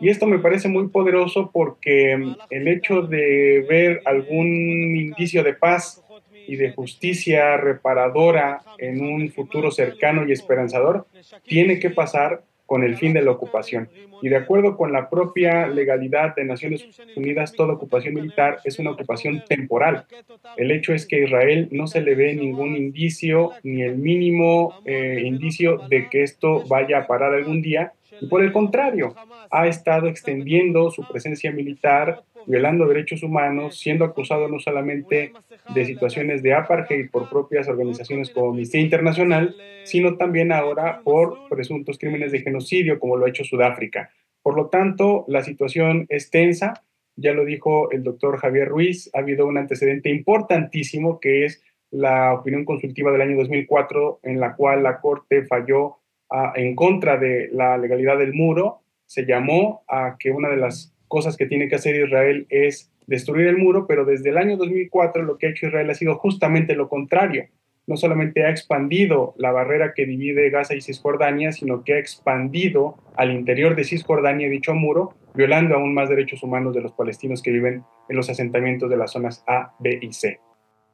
Y 0.00 0.08
esto 0.08 0.26
me 0.26 0.40
parece 0.40 0.66
muy 0.66 0.88
poderoso 0.88 1.52
porque 1.52 2.18
el 2.50 2.66
hecho 2.66 3.02
de 3.02 3.64
ver 3.68 4.02
algún 4.04 4.48
indicio 4.96 5.44
de 5.44 5.54
paz 5.54 6.02
y 6.48 6.56
de 6.56 6.72
justicia 6.72 7.56
reparadora 7.56 8.62
en 8.78 9.00
un 9.00 9.30
futuro 9.30 9.70
cercano 9.70 10.26
y 10.26 10.32
esperanzador 10.32 11.06
tiene 11.46 11.78
que 11.78 11.90
pasar 11.90 12.42
con 12.70 12.84
el 12.84 12.96
fin 12.96 13.12
de 13.12 13.22
la 13.22 13.32
ocupación. 13.32 13.88
Y 14.22 14.28
de 14.28 14.36
acuerdo 14.36 14.76
con 14.76 14.92
la 14.92 15.10
propia 15.10 15.66
legalidad 15.66 16.36
de 16.36 16.44
Naciones 16.44 16.86
Unidas, 17.16 17.52
toda 17.52 17.72
ocupación 17.72 18.14
militar 18.14 18.58
es 18.62 18.78
una 18.78 18.92
ocupación 18.92 19.42
temporal. 19.48 20.04
El 20.56 20.70
hecho 20.70 20.94
es 20.94 21.04
que 21.04 21.16
a 21.16 21.24
Israel 21.24 21.66
no 21.72 21.88
se 21.88 22.00
le 22.00 22.14
ve 22.14 22.32
ningún 22.36 22.76
indicio, 22.76 23.50
ni 23.64 23.82
el 23.82 23.96
mínimo 23.96 24.80
eh, 24.84 25.20
indicio 25.24 25.78
de 25.88 26.08
que 26.08 26.22
esto 26.22 26.62
vaya 26.68 26.98
a 26.98 27.06
parar 27.08 27.34
algún 27.34 27.60
día. 27.60 27.92
Y 28.20 28.28
por 28.28 28.40
el 28.40 28.52
contrario, 28.52 29.16
ha 29.50 29.66
estado 29.66 30.06
extendiendo 30.06 30.92
su 30.92 31.02
presencia 31.08 31.50
militar 31.50 32.22
violando 32.50 32.86
derechos 32.86 33.22
humanos, 33.22 33.78
siendo 33.78 34.04
acusado 34.04 34.48
no 34.48 34.58
solamente 34.58 35.32
de 35.74 35.84
situaciones 35.84 36.42
de 36.42 36.54
apartheid 36.54 37.10
por 37.10 37.28
propias 37.30 37.68
organizaciones 37.68 38.30
como 38.30 38.50
Amnistía 38.50 38.80
Internacional, 38.80 39.54
sino 39.84 40.16
también 40.16 40.52
ahora 40.52 41.00
por 41.02 41.48
presuntos 41.48 41.98
crímenes 41.98 42.32
de 42.32 42.40
genocidio, 42.40 42.98
como 42.98 43.16
lo 43.16 43.26
ha 43.26 43.28
hecho 43.30 43.44
Sudáfrica. 43.44 44.10
Por 44.42 44.56
lo 44.56 44.68
tanto, 44.68 45.24
la 45.28 45.42
situación 45.42 46.06
es 46.08 46.30
tensa, 46.30 46.82
ya 47.16 47.32
lo 47.32 47.44
dijo 47.44 47.90
el 47.90 48.02
doctor 48.02 48.38
Javier 48.38 48.68
Ruiz, 48.68 49.10
ha 49.14 49.18
habido 49.18 49.46
un 49.46 49.58
antecedente 49.58 50.10
importantísimo 50.10 51.20
que 51.20 51.44
es 51.44 51.62
la 51.90 52.32
opinión 52.34 52.64
consultiva 52.64 53.12
del 53.12 53.20
año 53.20 53.36
2004, 53.36 54.20
en 54.22 54.40
la 54.40 54.54
cual 54.54 54.82
la 54.82 55.00
Corte 55.00 55.44
falló 55.44 55.98
ah, 56.30 56.52
en 56.56 56.74
contra 56.74 57.16
de 57.16 57.48
la 57.52 57.76
legalidad 57.76 58.18
del 58.18 58.32
muro, 58.32 58.80
se 59.06 59.26
llamó 59.26 59.82
a 59.88 60.16
que 60.18 60.30
una 60.30 60.48
de 60.48 60.56
las 60.56 60.94
cosas 61.10 61.36
que 61.36 61.46
tiene 61.46 61.68
que 61.68 61.74
hacer 61.74 61.96
Israel 61.96 62.46
es 62.48 62.90
destruir 63.08 63.48
el 63.48 63.58
muro, 63.58 63.86
pero 63.88 64.04
desde 64.04 64.30
el 64.30 64.38
año 64.38 64.56
2004 64.56 65.24
lo 65.24 65.36
que 65.36 65.46
ha 65.48 65.50
hecho 65.50 65.66
Israel 65.66 65.90
ha 65.90 65.94
sido 65.94 66.14
justamente 66.14 66.76
lo 66.76 66.88
contrario. 66.88 67.46
No 67.88 67.96
solamente 67.96 68.44
ha 68.44 68.50
expandido 68.50 69.34
la 69.36 69.50
barrera 69.50 69.92
que 69.92 70.06
divide 70.06 70.48
Gaza 70.50 70.76
y 70.76 70.80
Cisjordania, 70.80 71.50
sino 71.50 71.82
que 71.82 71.94
ha 71.94 71.98
expandido 71.98 72.94
al 73.16 73.32
interior 73.32 73.74
de 73.74 73.82
Cisjordania 73.82 74.48
dicho 74.48 74.72
muro, 74.72 75.14
violando 75.34 75.74
aún 75.74 75.92
más 75.92 76.08
derechos 76.08 76.44
humanos 76.44 76.74
de 76.74 76.82
los 76.82 76.92
palestinos 76.92 77.42
que 77.42 77.50
viven 77.50 77.82
en 78.08 78.16
los 78.16 78.30
asentamientos 78.30 78.88
de 78.88 78.96
las 78.96 79.10
zonas 79.10 79.42
A, 79.48 79.74
B 79.80 79.98
y 80.00 80.12
C. 80.12 80.38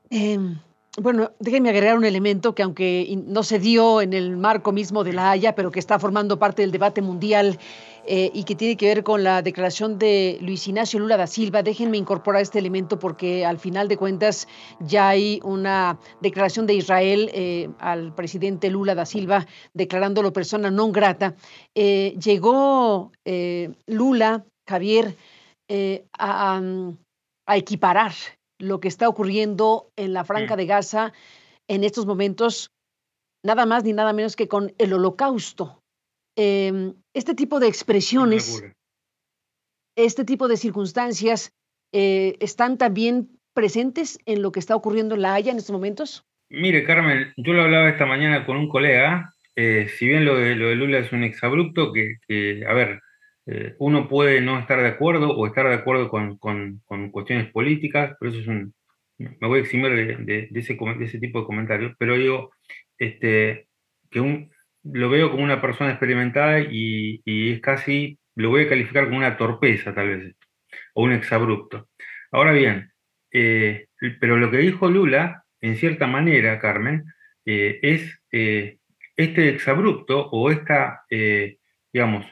Em, 0.09 0.57
bueno, 0.99 1.33
déjenme 1.39 1.71
agregar 1.71 1.97
un 1.97 2.05
elemento 2.05 2.55
que 2.55 2.63
aunque 2.63 3.23
no 3.27 3.43
se 3.43 3.59
dio 3.59 4.01
en 4.01 4.13
el 4.13 4.37
marco 4.37 4.73
mismo 4.73 5.05
de 5.05 5.13
la 5.13 5.31
Haya, 5.31 5.55
pero 5.55 5.71
que 5.71 5.79
está 5.79 5.99
formando 5.99 6.39
parte 6.39 6.63
del 6.63 6.71
debate 6.71 7.03
mundial 7.03 7.59
eh, 8.07 8.31
y 8.33 8.45
que 8.45 8.55
tiene 8.55 8.77
que 8.77 8.87
ver 8.87 9.03
con 9.03 9.23
la 9.23 9.43
declaración 9.43 9.99
de 9.99 10.39
Luis 10.41 10.67
Ignacio 10.67 10.99
Lula 10.99 11.17
da 11.17 11.27
Silva. 11.27 11.63
Déjenme 11.63 11.99
incorporar 11.99 12.41
este 12.41 12.59
elemento 12.59 12.99
porque 12.99 13.45
al 13.45 13.59
final 13.59 13.89
de 13.89 13.97
cuentas 13.97 14.49
ya 14.81 15.09
hay 15.09 15.41
una 15.45 15.99
declaración 16.21 16.67
de 16.67 16.75
Israel 16.75 17.31
eh, 17.35 17.69
al 17.79 18.15
presidente 18.15 18.71
Lula 18.71 18.95
da 18.95 19.05
Silva 19.05 19.47
declarándolo 19.75 20.33
persona 20.33 20.71
non 20.71 20.93
grata. 20.93 21.35
Eh, 21.75 22.17
llegó 22.17 23.13
Lula, 23.87 24.47
Javier, 24.67 25.15
a, 26.19 26.61
a 27.47 27.57
equiparar 27.57 28.13
lo 28.59 28.81
que 28.81 28.89
está 28.89 29.09
ocurriendo 29.09 29.91
en 29.97 30.13
la 30.13 30.25
Franca 30.25 30.57
de 30.57 30.67
Gaza 30.67 31.13
en 31.69 31.85
estos 31.85 32.07
momentos, 32.07 32.71
nada 33.45 33.67
más 33.67 33.85
ni 33.85 33.93
nada 33.93 34.13
menos 34.13 34.37
que 34.37 34.49
con 34.49 34.75
el 34.79 34.93
holocausto. 34.93 35.83
Em, 36.37 36.95
este 37.15 37.35
tipo 37.35 37.61
de 37.61 37.69
expresiones, 37.69 38.63
este 39.97 40.25
tipo 40.25 40.49
de 40.49 40.57
circunstancias, 40.57 41.53
eh, 41.93 42.37
¿están 42.41 42.79
también 42.79 43.31
presentes 43.55 44.19
en 44.27 44.43
lo 44.43 44.53
que 44.53 44.61
está 44.61 44.77
ocurriendo 44.77 45.15
en 45.15 45.23
La 45.23 45.35
Haya 45.35 45.53
en 45.53 45.59
estos 45.59 45.73
momentos? 45.73 46.25
Mire, 46.51 46.85
Carmen, 46.85 47.33
yo 47.37 47.55
lo 47.55 47.63
hablaba 47.63 47.89
esta 47.89 48.07
mañana 48.07 48.45
con 48.47 48.57
un 48.57 48.69
colega, 48.69 49.33
eh, 49.57 49.89
si 49.89 50.07
bien 50.07 50.25
lo 50.25 50.37
de, 50.37 50.55
lo 50.55 50.69
de 50.69 50.77
Lula 50.77 50.99
es 50.99 51.11
un 51.13 51.25
exabrupto, 51.25 51.93
que, 51.93 52.17
que 52.29 52.65
a 52.69 52.75
ver, 52.75 53.01
eh, 53.47 53.77
uno 53.79 54.09
puede 54.09 54.41
no 54.41 54.59
estar 54.59 54.81
de 54.81 54.89
acuerdo 54.89 55.31
o 55.31 55.47
estar 55.47 55.69
de 55.69 55.75
acuerdo 55.75 56.09
con, 56.09 56.37
con, 56.39 57.11
cuestiones 57.13 57.51
políticas, 57.53 58.17
pero 58.19 58.33
eso 58.33 58.41
es 58.41 58.49
un, 58.49 58.75
me 59.19 59.47
voy 59.47 59.61
a 59.61 59.63
eximir 59.63 59.93
de, 60.27 60.49
ese, 60.53 60.75
de 60.75 61.05
ese 61.05 61.21
tipo 61.21 61.41
de 61.41 61.47
comentarios, 61.47 61.95
pero 61.97 62.17
digo, 62.17 62.51
este, 62.99 63.69
que 64.11 64.49
lo 64.83 65.11
veo 65.11 65.31
como 65.31 65.45
una 65.45 65.61
persona 65.61 65.91
experimentada 65.91 66.61
y, 66.61 67.23
es 67.25 67.61
casi, 67.61 68.19
lo 68.35 68.51
voy 68.51 68.65
a 68.65 68.69
calificar 68.69 69.05
como 69.05 69.19
una 69.19 69.37
torpeza 69.37 69.95
tal 69.95 70.09
vez, 70.09 70.35
o 70.95 71.05
un 71.05 71.13
exabrupto. 71.13 71.89
Ahora 72.33 72.53
bien, 72.53 72.93
eh, 73.33 73.87
pero 74.21 74.37
lo 74.39 74.51
que 74.51 74.59
dijo 74.59 74.91
Lula, 74.91 75.45
en 75.61 75.77
cierta 75.77 76.09
manera, 76.09 76.59
Carmen, 76.59 77.05
eh, 77.45 77.79
es 77.83 78.19
este 78.31 79.49
exabrupto 79.49 80.29
o 80.31 80.51
esta, 80.51 81.05
digamos, 81.93 82.27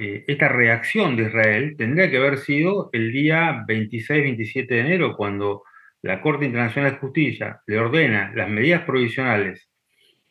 esta 0.00 0.48
reacción 0.48 1.16
de 1.16 1.24
Israel 1.24 1.74
tendría 1.76 2.10
que 2.10 2.16
haber 2.16 2.38
sido 2.38 2.90
el 2.92 3.12
día 3.12 3.64
26-27 3.66 4.66
de 4.66 4.80
enero, 4.80 5.16
cuando 5.16 5.62
la 6.02 6.20
Corte 6.20 6.46
Internacional 6.46 6.92
de 6.92 6.98
Justicia 6.98 7.60
le 7.66 7.78
ordena 7.78 8.32
las 8.34 8.48
medidas 8.48 8.82
provisionales 8.82 9.68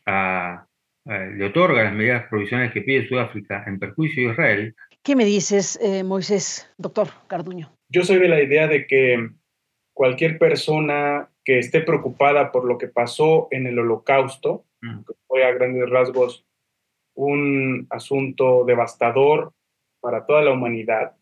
a, 0.06 0.66
eh, 1.06 1.32
le 1.36 1.46
otorga 1.46 1.84
las 1.84 1.94
medidas 1.94 2.26
provisionales 2.30 2.72
que 2.72 2.82
pide 2.82 3.08
Sudáfrica 3.08 3.64
en 3.68 3.80
perjuicio 3.80 4.28
de 4.28 4.34
Israel. 4.34 4.76
¿Qué 5.04 5.16
me 5.16 5.26
dices, 5.26 5.80
eh, 5.82 6.04
Moisés, 6.04 6.70
doctor 6.78 7.10
Carduño? 7.28 7.72
Yo 7.90 8.04
soy 8.04 8.20
de 8.20 8.28
la 8.28 8.42
idea 8.42 8.68
de 8.68 8.88
que 8.88 9.30
cualquier 9.94 10.38
persona 10.38 11.30
que 11.44 11.60
esté 11.60 11.82
preocupada 11.82 12.52
por 12.52 12.66
lo 12.66 12.78
que 12.78 12.88
pasó 12.88 13.48
en 13.52 13.68
el 13.68 13.80
holocausto, 13.80 14.66
mm. 14.82 15.00
que 15.00 15.14
fue 15.28 15.46
a 15.46 15.52
grandes 15.54 15.90
rasgos 15.90 16.46
un 17.14 17.88
asunto 17.90 18.64
devastador 18.66 19.54
para 20.08 20.26
toda 20.26 20.42
la 20.42 20.54
humanidad, 20.54 21.18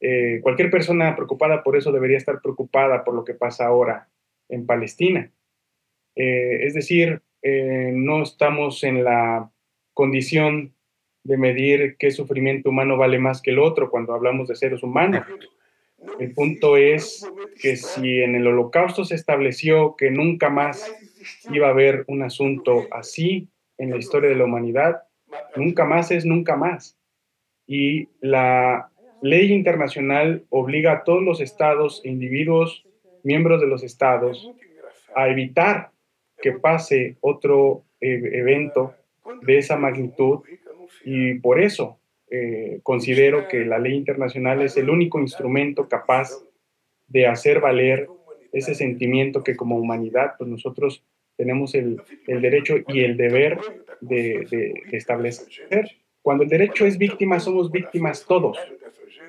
eh, 0.00 0.40
cualquier 0.42 0.70
persona 0.70 1.14
preocupada 1.14 1.62
por 1.62 1.76
eso 1.76 1.92
debería 1.92 2.16
estar 2.16 2.40
preocupada 2.40 3.04
por 3.04 3.14
lo 3.14 3.24
que 3.24 3.34
pasa 3.34 3.66
ahora 3.66 4.08
en 4.48 4.64
Palestina. 4.64 5.30
es 6.16 6.72
decir, 6.72 7.20
eh, 7.42 7.92
no 7.94 8.22
estamos 8.22 8.82
en 8.84 9.04
la 9.04 9.50
condición 9.92 10.74
de 11.24 11.36
medir 11.36 11.96
qué 11.98 12.10
sufrimiento 12.10 12.70
humano 12.70 12.96
vale 12.96 13.18
más 13.18 13.42
que 13.42 13.50
el 13.50 13.58
otro 13.58 13.90
cuando 13.90 14.14
hablamos 14.14 14.48
de 14.48 14.56
seres 14.56 14.82
humanos. 14.82 15.26
El 16.18 16.32
punto 16.32 16.78
es 16.78 17.30
que 17.60 17.76
si 17.76 18.22
en 18.22 18.34
el 18.34 18.46
holocausto 18.46 19.04
se 19.04 19.14
estableció 19.14 19.94
que 19.94 20.10
nunca 20.10 20.48
más 20.48 20.90
iba 21.52 21.66
a 21.66 21.70
haber 21.70 22.04
un 22.08 22.22
asunto 22.22 22.86
así 22.92 23.50
en 23.76 23.90
la 23.90 23.98
historia 23.98 24.30
de 24.30 24.36
la 24.36 24.46
humanidad, 24.46 25.02
nunca 25.56 25.84
más 25.84 26.10
es 26.10 26.24
nunca 26.24 26.56
más. 26.56 26.99
Y 27.72 28.08
la 28.20 28.90
ley 29.22 29.52
internacional 29.52 30.42
obliga 30.50 30.90
a 30.90 31.04
todos 31.04 31.22
los 31.22 31.40
estados 31.40 32.02
e 32.04 32.08
individuos, 32.08 32.84
miembros 33.22 33.60
de 33.60 33.68
los 33.68 33.84
estados, 33.84 34.50
a 35.14 35.28
evitar 35.28 35.92
que 36.42 36.50
pase 36.50 37.16
otro 37.20 37.84
eh, 38.00 38.20
evento 38.32 38.94
de 39.42 39.58
esa 39.58 39.76
magnitud 39.76 40.40
y 41.04 41.34
por 41.34 41.60
eso 41.60 42.00
eh, 42.28 42.80
considero 42.82 43.46
que 43.46 43.64
la 43.64 43.78
ley 43.78 43.94
internacional 43.94 44.62
es 44.62 44.76
el 44.76 44.90
único 44.90 45.20
instrumento 45.20 45.88
capaz 45.88 46.30
de 47.06 47.28
hacer 47.28 47.60
valer 47.60 48.08
ese 48.52 48.74
sentimiento 48.74 49.44
que 49.44 49.54
como 49.54 49.76
humanidad 49.76 50.32
pues 50.38 50.50
nosotros 50.50 51.04
tenemos 51.36 51.76
el, 51.76 52.02
derecho 52.26 52.78
y 52.88 53.04
el 53.04 53.16
deber 53.16 53.60
de, 54.00 54.44
de, 54.50 54.82
establecer. 54.90 55.88
Cuando 56.22 56.44
el 56.44 56.50
derecho 56.50 56.86
es 56.86 56.98
víctima, 56.98 57.40
somos 57.40 57.70
víctimas 57.70 58.26
todos, 58.26 58.58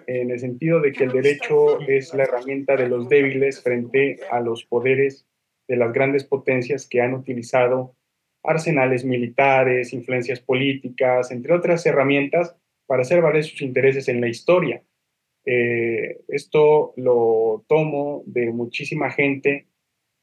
en 0.08 0.30
el 0.32 0.40
sentido 0.40 0.82
de 0.82 0.92
que 0.92 1.06
el 1.06 1.12
derecho 1.12 1.80
es 1.82 2.14
la 2.14 2.24
herramienta 2.24 2.76
de 2.76 2.90
los 2.90 3.08
débiles 3.08 3.62
frente 3.62 4.20
a 4.30 4.40
los 4.42 4.66
poderes 4.66 5.26
de 5.68 5.78
las 5.78 5.94
grandes 5.94 6.26
potencias 6.26 6.88
que 6.88 7.02
han 7.02 7.14
utilizado 7.14 7.96
arsenales 8.44 9.06
militares, 9.06 9.94
influencias 9.94 10.40
políticas, 10.40 11.32
entre 11.32 11.54
otras 11.54 11.86
herramientas, 11.86 12.56
para 12.88 13.04
hacer 13.04 13.22
valer 13.22 13.44
sus 13.44 13.62
intereses 13.62 14.08
en 14.10 14.20
la 14.20 14.28
historia. 14.28 14.84
Eh, 15.46 16.20
esto 16.28 16.94
lo 16.98 17.64
tomo 17.68 18.24
de 18.26 18.52
muchísima 18.52 19.12
gente 19.12 19.68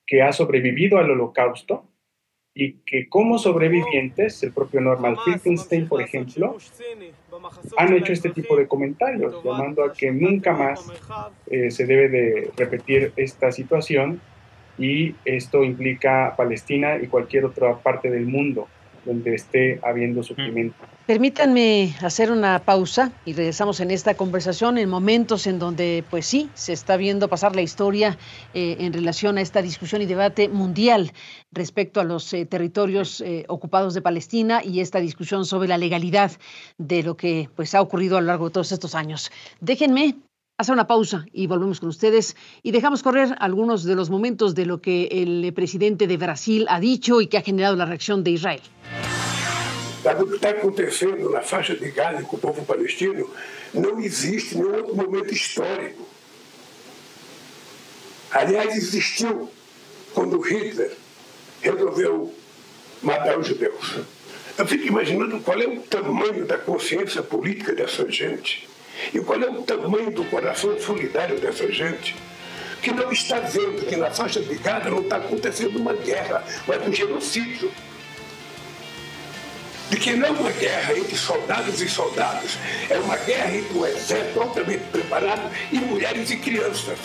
que 0.07 0.23
ha 0.23 0.33
sobrevivido 0.33 0.99
al 0.99 1.11
holocausto 1.11 1.89
y 2.55 2.73
que 2.85 3.09
como 3.09 3.39
sobrevivientes, 3.39 4.43
el 4.43 4.53
propio 4.53 4.81
Norman 4.81 5.17
Finkelstein, 5.25 5.87
por 5.87 6.03
ejemplo, 6.03 6.57
han 7.77 7.93
hecho 7.93 8.13
este 8.13 8.31
tipo 8.31 8.57
de 8.57 8.67
comentarios, 8.67 9.43
llamando 9.45 9.85
a 9.85 9.93
que 9.93 10.11
nunca 10.11 10.53
más 10.53 10.85
eh, 11.47 11.71
se 11.71 11.87
debe 11.87 12.09
de 12.09 12.51
repetir 12.57 13.13
esta 13.17 13.53
situación 13.53 14.21
y 14.77 15.15
esto 15.25 15.63
implica 15.63 16.35
Palestina 16.37 16.97
y 16.97 17.07
cualquier 17.07 17.45
otra 17.45 17.77
parte 17.79 18.11
del 18.11 18.27
mundo. 18.27 18.69
donde 19.05 19.35
esté 19.35 19.79
habiendo 19.83 20.23
sufrimiento. 20.23 20.77
Permítanme 21.09 21.97
hacer 22.03 22.31
una 22.31 22.59
pausa 22.59 23.13
y 23.25 23.33
regresamos 23.33 23.81
en 23.81 23.91
esta 23.91 24.15
conversación 24.15 24.77
en 24.77 24.91
momentos 24.91 25.47
en 25.47 25.59
donde, 25.59 26.05
pues 26.11 26.27
sí, 26.27 26.51
se 26.53 26.75
está 26.75 26.99
viendo 26.99 27.29
pasar 27.29 27.57
la 27.57 27.63
historia 27.63 28.19
eh, 28.53 28.77
en 28.81 28.93
relación 28.93 29.39
a 29.39 29.41
esta 29.41 29.63
discusión 29.63 30.03
y 30.03 30.05
debate 30.05 30.51
mundial 30.51 31.15
respecto 31.51 32.03
a 32.03 32.05
los 32.05 32.31
eh, 32.35 32.45
territorios 32.45 33.23
eh, 33.23 33.47
ocupados 33.49 33.95
de 33.95 34.03
Palestina 34.03 34.63
y 34.63 34.81
esta 34.81 35.01
discusión 35.01 35.47
sobre 35.47 35.67
la 35.67 35.79
legalidad 35.79 36.33
de 36.77 37.03
lo 37.03 37.17
que 37.17 37.49
pues 37.57 37.75
ha 37.75 37.81
ocurrido 37.81 38.19
a 38.19 38.21
lo 38.21 38.27
largo 38.27 38.49
de 38.49 38.53
todos 38.53 38.73
estos 38.73 38.95
años. 38.95 39.31
Déjenme 39.63 40.17
hacer 40.59 40.75
una 40.75 40.87
pausa 40.87 41.25
y 41.33 41.47
volvemos 41.47 41.81
con 41.81 41.89
ustedes 41.89 42.37
y 42.63 42.71
dejamos 42.73 43.03
correr 43.03 43.35
algunos 43.39 43.85
de 43.85 43.95
los 43.95 44.11
momentos 44.11 44.55
de 44.55 44.67
lo 44.67 44.83
que 44.83 45.09
el 45.11 45.55
presidente 45.55 46.07
de 46.07 46.19
Brasil 46.19 46.67
ha 46.69 46.81
dicho 46.81 47.23
y 47.23 47.29
que 47.29 47.39
ha 47.39 47.43
generado 47.43 47.77
la 47.77 47.87
reacción 47.87 48.23
de 48.25 48.33
Israel. 48.33 48.61
Sabe 50.03 50.23
o 50.23 50.27
que 50.29 50.37
está 50.37 50.51
acontecendo 50.51 51.31
na 51.31 51.41
faixa 51.41 51.75
de 51.75 51.91
Gaza 51.91 52.23
com 52.23 52.37
o 52.37 52.41
povo 52.41 52.65
palestino? 52.65 53.29
Não 53.75 54.01
existe 54.01 54.57
nenhum 54.57 54.77
outro 54.77 54.95
momento 54.95 55.33
histórico. 55.35 56.07
Aliás, 58.31 58.77
existiu 58.77 59.51
quando 60.15 60.39
Hitler 60.41 60.93
resolveu 61.61 62.35
matar 63.03 63.39
os 63.39 63.47
judeus. 63.47 63.99
Eu 64.57 64.67
fico 64.67 64.87
imaginando 64.87 65.41
qual 65.41 65.61
é 65.61 65.67
o 65.67 65.81
tamanho 65.83 66.45
da 66.45 66.59
consciência 66.59 67.23
política 67.23 67.75
dessa 67.75 68.11
gente 68.11 68.69
e 69.15 69.21
qual 69.21 69.41
é 69.41 69.49
o 69.49 69.63
tamanho 69.63 70.11
do 70.11 70.25
coração 70.25 70.79
solidário 70.81 71.39
dessa 71.41 71.71
gente 71.71 72.15
que 72.83 72.93
não 72.93 73.11
está 73.11 73.41
vendo 73.41 73.87
que 73.87 73.97
na 73.97 74.11
faixa 74.11 74.41
de 74.41 74.55
Gaza 74.57 74.91
não 74.91 75.01
está 75.01 75.17
acontecendo 75.17 75.79
uma 75.79 75.93
guerra, 75.95 76.45
mas 76.67 76.87
um 76.87 76.93
genocídio 76.93 77.71
de 79.91 79.97
que 79.97 80.15
não 80.15 80.29
é 80.29 80.31
uma 80.31 80.51
guerra 80.51 80.97
entre 80.97 81.17
soldados 81.17 81.81
e 81.81 81.89
soldados, 81.89 82.59
é 82.91 82.99
uma 82.99 83.17
guerra 83.17 83.57
entre 83.57 83.79
um 83.79 83.87
exército 83.87 84.41
altamente 84.41 84.85
preparado 84.93 85.51
e 85.73 85.79
mulheres 85.79 86.31
e 86.31 86.37
crianças. 86.37 86.99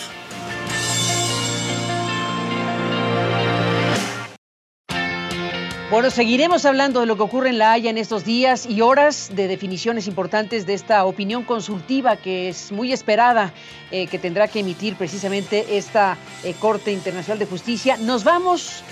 Bueno, 5.93 6.09
seguiremos 6.09 6.65
hablando 6.65 7.01
de 7.01 7.05
lo 7.05 7.15
que 7.15 7.21
ocurre 7.21 7.49
en 7.49 7.59
La 7.59 7.71
Haya 7.71 7.91
en 7.91 7.99
estos 7.99 8.25
días 8.25 8.65
y 8.65 8.81
horas 8.81 9.29
de 9.35 9.47
definiciones 9.47 10.07
importantes 10.07 10.65
de 10.65 10.73
esta 10.73 11.05
opinión 11.05 11.43
consultiva 11.43 12.15
que 12.15 12.49
es 12.49 12.71
muy 12.71 12.91
esperada, 12.91 13.53
eh, 13.91 14.07
que 14.07 14.17
tendrá 14.17 14.47
que 14.47 14.61
emitir 14.61 14.95
precisamente 14.95 15.77
esta 15.77 16.17
eh, 16.43 16.55
Corte 16.59 16.91
Internacional 16.91 17.37
de 17.37 17.45
Justicia. 17.45 17.95
Nos 17.97 18.23
vamos 18.23 18.83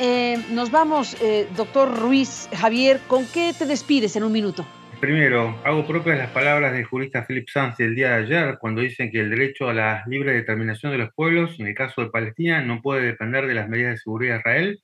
eh, 0.00 0.38
nos 0.50 0.70
vamos, 0.70 1.14
eh, 1.20 1.46
doctor 1.54 1.94
Ruiz 1.94 2.48
Javier, 2.56 3.00
¿con 3.06 3.26
qué 3.26 3.52
te 3.56 3.66
despides 3.66 4.16
en 4.16 4.24
un 4.24 4.32
minuto? 4.32 4.66
Primero, 4.98 5.58
hago 5.62 5.86
propias 5.86 6.16
las 6.16 6.30
palabras 6.30 6.72
del 6.72 6.84
jurista 6.84 7.26
Philip 7.26 7.48
Sanz 7.48 7.76
del 7.76 7.94
día 7.94 8.16
de 8.16 8.24
ayer, 8.24 8.58
cuando 8.58 8.80
dicen 8.80 9.10
que 9.10 9.20
el 9.20 9.28
derecho 9.28 9.68
a 9.68 9.74
la 9.74 10.02
libre 10.06 10.32
determinación 10.32 10.92
de 10.92 10.98
los 10.98 11.12
pueblos, 11.12 11.60
en 11.60 11.66
el 11.66 11.74
caso 11.74 12.00
de 12.00 12.08
Palestina, 12.08 12.62
no 12.62 12.80
puede 12.80 13.02
depender 13.02 13.46
de 13.46 13.54
las 13.54 13.68
medidas 13.68 13.92
de 13.92 13.98
seguridad 13.98 14.34
de 14.34 14.38
Israel. 14.40 14.82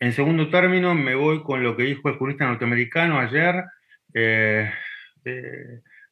En 0.00 0.12
segundo 0.12 0.48
término, 0.48 0.94
me 0.94 1.14
voy 1.14 1.42
con 1.42 1.62
lo 1.62 1.76
que 1.76 1.82
dijo 1.82 2.08
el 2.08 2.16
jurista 2.16 2.46
norteamericano 2.46 3.18
ayer 3.18 3.62
eh, 4.14 4.70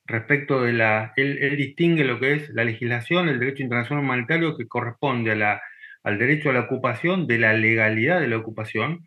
respecto 0.05 0.63
de 0.63 0.75
la... 0.75 1.15
él 1.17 1.57
distingue 1.57 2.05
lo 2.05 2.21
que 2.21 2.35
es 2.35 2.51
la 2.51 2.65
legislación, 2.65 3.31
el 3.31 3.39
derecho 3.39 3.63
internacional 3.63 4.05
humanitario 4.05 4.57
que 4.57 4.69
corresponde 4.69 5.33
a 5.33 5.37
la 5.37 5.63
al 6.03 6.19
derecho 6.19 6.51
a 6.51 6.53
la 6.53 6.61
ocupación, 6.61 7.27
de 7.27 7.39
la 7.39 7.53
legalidad 7.53 8.21
de 8.21 8.29
la 8.29 8.37
ocupación, 8.37 9.07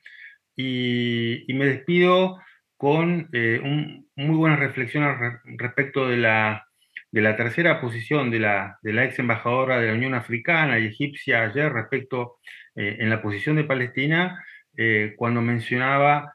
y, 0.56 1.46
me 1.50 1.66
despido 1.66 2.40
con 2.78 3.30
eh, 3.34 3.60
un, 3.64 4.08
muy 4.16 4.36
buenas 4.36 4.60
reflexiones 4.60 5.18
respecto 5.58 6.08
de 6.08 6.18
la, 6.18 6.68
de 7.12 7.22
la 7.22 7.36
tercera 7.36 7.82
posición 7.82 8.32
de 8.32 8.40
la, 8.40 8.78
de 8.82 8.94
la 8.94 9.06
ex 9.06 9.20
embajadora 9.20 9.80
de 9.80 9.88
la 9.88 9.94
Unión 9.94 10.14
Africana 10.14 10.80
y 10.80 10.88
egipcia 10.88 11.44
ayer 11.44 11.72
respecto 11.72 12.38
eh, 12.76 12.98
en 13.00 13.10
la 13.10 13.22
posición 13.22 13.56
de 13.56 13.64
Palestina, 13.64 14.44
eh, 14.78 15.14
cuando 15.18 15.42
mencionaba 15.42 16.32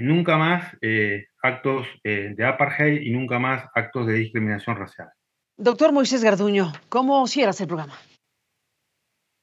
nunca 0.00 0.38
más 0.38 0.76
actos 1.42 1.88
de 2.04 2.44
apartheid 2.44 3.00
y 3.00 3.10
nunca 3.10 3.40
más 3.40 3.64
actos 3.74 4.06
de 4.06 4.12
discriminación 4.12 4.76
racial. 4.76 5.08
Doctor 5.56 5.92
Moisés 5.92 6.22
Garduño, 6.22 6.72
¿cómo 6.88 7.26
cierras 7.26 7.60
el 7.60 7.66
programa? 7.66 7.98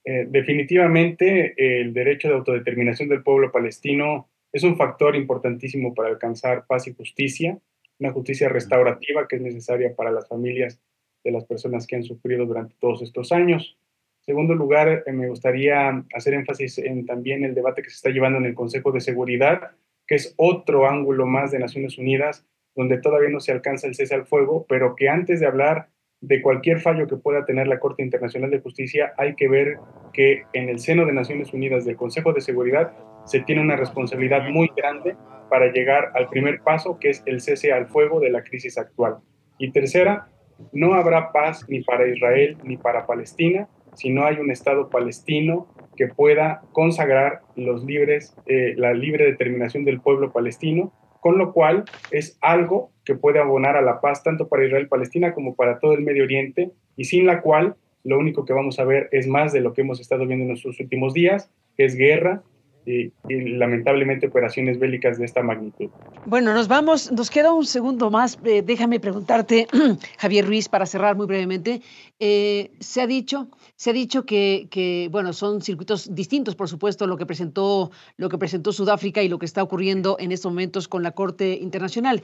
Eh, 0.04 0.26
definitivamente 0.28 1.54
el 1.58 1.94
derecho 1.94 2.28
de 2.28 2.36
autodeterminación 2.36 3.08
del 3.10 3.24
pueblo 3.24 3.52
palestino 3.52 4.30
es 4.52 4.64
un 4.64 4.76
factor 4.76 5.16
importantísimo 5.16 5.94
para 5.94 6.10
alcanzar 6.10 6.66
paz 6.66 6.88
y 6.88 6.94
justicia, 6.94 7.58
una 8.00 8.12
justicia 8.12 8.50
restaurativa 8.50 9.28
que 9.28 9.36
es 9.36 9.42
necesaria 9.42 9.96
para 9.96 10.12
las 10.12 10.28
familias 10.28 10.82
de 11.24 11.32
las 11.32 11.46
personas 11.46 11.86
que 11.86 11.96
han 11.96 12.04
sufrido 12.04 12.46
durante 12.46 12.76
todos 12.80 13.02
estos 13.04 13.32
años. 13.32 13.78
En 14.22 14.26
segundo 14.26 14.56
lugar, 14.56 15.04
eh, 15.06 15.12
me 15.12 15.30
gustaría 15.30 16.04
hacer 16.14 16.34
énfasis 16.34 16.80
en 16.80 17.06
también 17.06 17.44
el 17.44 17.54
debate 17.54 17.82
que 17.84 17.90
se 17.90 17.96
está 17.98 18.10
llevando 18.10 18.40
en 18.40 18.46
el 18.46 18.56
Consejo 18.56 18.92
de 18.92 19.02
Seguridad, 19.02 19.72
que 20.08 20.16
es 20.16 20.34
otro 20.38 20.88
ángulo 20.88 21.26
más 21.26 21.52
de 21.52 21.60
Naciones 21.60 21.98
Unidas, 21.98 22.46
donde 22.76 22.98
todavía 22.98 23.30
no 23.30 23.40
se 23.40 23.52
alcanza 23.52 23.88
el 23.88 23.96
cese 23.96 24.16
al 24.16 24.26
fuego, 24.26 24.66
pero 24.68 24.96
que 24.96 25.10
antes 25.10 25.40
de 25.40 25.46
hablar 25.46 25.90
de 26.22 26.42
cualquier 26.42 26.80
fallo 26.80 27.08
que 27.08 27.18
pueda 27.18 27.46
tener 27.46 27.68
la 27.68 27.80
Corte 27.80 28.04
Internacional 28.04 28.52
de 28.52 28.60
Justicia, 28.60 29.14
hay 29.18 29.36
que 29.36 29.48
ver 29.48 29.78
que 30.14 30.44
en 30.54 30.70
el 30.70 30.80
seno 30.80 31.06
de 31.06 31.14
Naciones 31.14 31.52
Unidas 31.54 31.84
del 31.84 31.96
Consejo 31.96 32.32
de 32.32 32.42
Seguridad 32.42 32.94
se 33.26 33.42
tiene 33.42 33.62
una 33.62 33.76
responsabilidad 33.76 34.48
muy 34.50 34.72
grande 34.76 35.16
para 35.50 35.72
llegar 35.72 36.12
al 36.16 36.30
primer 36.30 36.62
paso, 36.62 36.98
que 37.00 37.10
es 37.10 37.24
el 37.26 37.42
cese 37.42 37.74
al 37.74 37.88
fuego 37.88 38.20
de 38.20 38.30
la 38.30 38.44
crisis 38.44 38.78
actual. 38.78 39.18
Y 39.58 39.72
tercera, 39.72 40.28
no 40.72 40.94
habrá 40.94 41.32
paz 41.32 41.66
ni 41.68 41.82
para 41.82 42.08
Israel 42.08 42.58
ni 42.64 42.78
para 42.78 43.06
Palestina 43.06 43.68
si 43.94 44.10
no 44.10 44.26
hay 44.26 44.38
un 44.38 44.52
Estado 44.52 44.90
palestino 44.90 45.68
que 45.98 46.08
pueda 46.08 46.62
consagrar 46.72 47.42
eh, 47.56 48.74
la 48.78 48.94
libre 48.94 49.26
determinación 49.26 49.84
del 49.84 50.00
pueblo 50.00 50.32
palestino 50.32 50.94
con 51.22 51.38
lo 51.38 51.54
cual 51.54 51.86
es 52.10 52.38
algo 52.42 52.92
que 53.06 53.16
puede 53.16 53.40
abonar 53.40 53.78
a 53.78 53.82
la 53.82 54.02
paz 54.02 54.24
tanto 54.24 54.50
para 54.50 54.66
Israel 54.66 54.88
Palestina 54.88 55.34
como 55.34 55.56
para 55.56 55.80
todo 55.80 55.94
el 55.94 56.02
Medio 56.02 56.24
Oriente 56.24 56.72
y 56.98 57.06
sin 57.06 57.26
la 57.26 57.42
cual 57.42 57.76
lo 58.04 58.18
único 58.18 58.44
que 58.44 58.54
vamos 58.54 58.80
a 58.80 58.84
ver 58.84 59.08
es 59.12 59.28
más 59.28 59.54
de 59.54 59.62
lo 59.62 59.74
que 59.74 59.82
hemos 59.82 60.02
estado 60.02 60.26
viendo 60.26 60.44
en 60.44 60.50
nuestros 60.50 60.80
últimos 60.80 61.14
días, 61.14 61.52
que 61.78 61.86
es 61.86 61.96
guerra, 61.96 62.42
y, 62.86 63.12
lamentablemente 63.30 64.28
operaciones 64.28 64.80
bélicas 64.80 65.18
de 65.18 65.26
esta 65.26 65.42
magnitud. 65.42 65.90
Bueno, 66.26 66.54
nos 66.54 66.68
vamos, 66.68 67.12
nos 67.12 67.30
queda 67.30 67.54
un 67.54 67.66
segundo 67.66 68.10
más. 68.10 68.40
Eh, 68.44 68.62
déjame 68.62 69.00
preguntarte, 69.00 69.68
Javier 70.18 70.46
Ruiz, 70.46 70.70
para 70.70 70.86
cerrar 70.86 71.16
muy 71.16 71.26
brevemente. 71.26 71.82
Eh, 72.20 72.72
se 72.80 73.02
ha 73.02 73.08
dicho, 73.08 73.50
se 73.76 73.90
ha 73.90 73.94
dicho 73.94 74.26
que, 74.26 74.68
que, 74.70 75.10
bueno, 75.12 75.34
son 75.34 75.62
circuitos 75.62 76.14
distintos, 76.14 76.56
por 76.56 76.70
supuesto, 76.70 77.08
lo 77.08 77.18
que 77.18 77.26
presentó, 77.26 77.92
lo 78.18 78.30
que 78.30 78.38
presentó 78.38 78.72
Sudáfrica 78.72 79.22
y 79.22 79.30
lo 79.30 79.40
que 79.40 79.46
está 79.46 79.64
ocurriendo 79.64 80.18
en 80.20 80.32
estos 80.32 80.52
momentos 80.52 80.88
con 80.88 81.04
la 81.04 81.12
Corte 81.12 81.54
Internacional. 81.54 82.24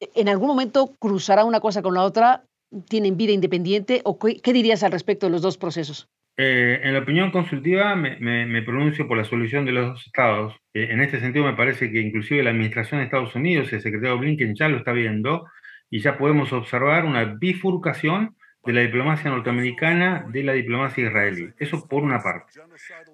¿En 0.00 0.28
algún 0.28 0.48
momento 0.48 0.94
cruzará 0.98 1.44
una 1.44 1.60
cosa 1.60 1.82
con 1.82 1.94
la 1.94 2.04
otra? 2.04 2.44
¿Tienen 2.88 3.16
vida 3.16 3.32
independiente? 3.32 4.00
¿O 4.04 4.18
qué 4.18 4.52
dirías 4.52 4.82
al 4.82 4.92
respecto 4.92 5.26
de 5.26 5.32
los 5.32 5.42
dos 5.42 5.58
procesos? 5.58 6.08
Eh, 6.40 6.78
en 6.84 6.92
la 6.92 7.00
opinión 7.00 7.32
consultiva 7.32 7.96
me, 7.96 8.62
pronuncio 8.62 9.08
por 9.08 9.16
la 9.16 9.24
solución 9.24 9.64
de 9.64 9.72
los 9.72 9.88
dos 9.88 10.06
estados. 10.06 10.54
Eh, 10.72 10.86
en 10.90 11.00
este 11.00 11.18
sentido 11.18 11.44
me 11.44 11.54
parece 11.54 11.90
que 11.90 12.00
inclusive 12.00 12.44
la 12.44 12.50
administración 12.50 13.00
de 13.00 13.06
Estados 13.06 13.34
Unidos, 13.34 13.72
el 13.72 13.80
secretario 13.80 14.18
Blinken 14.18 14.54
ya 14.54 14.68
lo 14.68 14.76
está 14.76 14.92
viendo 14.92 15.46
y 15.90 15.98
ya 15.98 16.16
podemos 16.16 16.52
observar 16.52 17.04
una 17.06 17.24
bifurcación 17.24 18.36
de 18.64 18.72
la 18.72 18.82
diplomacia 18.82 19.30
norteamericana 19.32 20.26
de 20.28 20.44
la 20.44 20.52
diplomacia 20.52 21.06
israelí. 21.06 21.48
Eso 21.58 21.88
por 21.88 22.04
una 22.04 22.22
parte. 22.22 22.52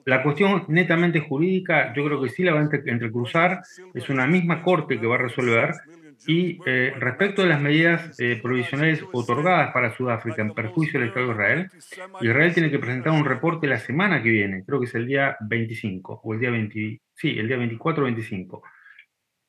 La 0.04 0.22
cuestión 0.22 0.64
netamente 0.68 1.20
jurídica, 1.20 1.94
yo 1.94 2.04
creo 2.04 2.20
que 2.20 2.28
sí 2.28 2.42
la 2.42 2.52
va 2.52 2.60
a 2.60 2.68
entrecruzar, 2.84 3.62
es 3.94 4.08
una 4.10 4.26
misma 4.26 4.62
corte 4.62 5.00
que 5.00 5.06
va 5.06 5.14
a 5.14 5.18
resolver 5.18 5.72
y 6.26 6.58
eh, 6.66 6.94
respecto 6.98 7.42
a 7.42 7.46
las 7.46 7.60
medidas 7.60 8.18
eh, 8.18 8.38
provisionales 8.42 9.04
otorgadas 9.12 9.72
para 9.72 9.94
Sudáfrica 9.96 10.42
en 10.42 10.54
perjuicio 10.54 10.98
del 10.98 11.08
Estado 11.08 11.26
de 11.26 11.32
Israel, 11.32 11.70
Israel 12.20 12.54
tiene 12.54 12.70
que 12.70 12.78
presentar 12.78 13.12
un 13.12 13.24
reporte 13.24 13.66
la 13.66 13.78
semana 13.78 14.22
que 14.22 14.30
viene, 14.30 14.64
creo 14.64 14.80
que 14.80 14.86
es 14.86 14.94
el 14.94 15.06
día 15.06 15.36
25 15.40 16.20
o 16.22 16.34
el 16.34 16.40
día 16.40 16.50
20, 16.50 17.00
sí, 17.14 17.38
el 17.38 17.48
día 17.48 17.56
24 17.56 18.02
o 18.02 18.04
25. 18.04 18.62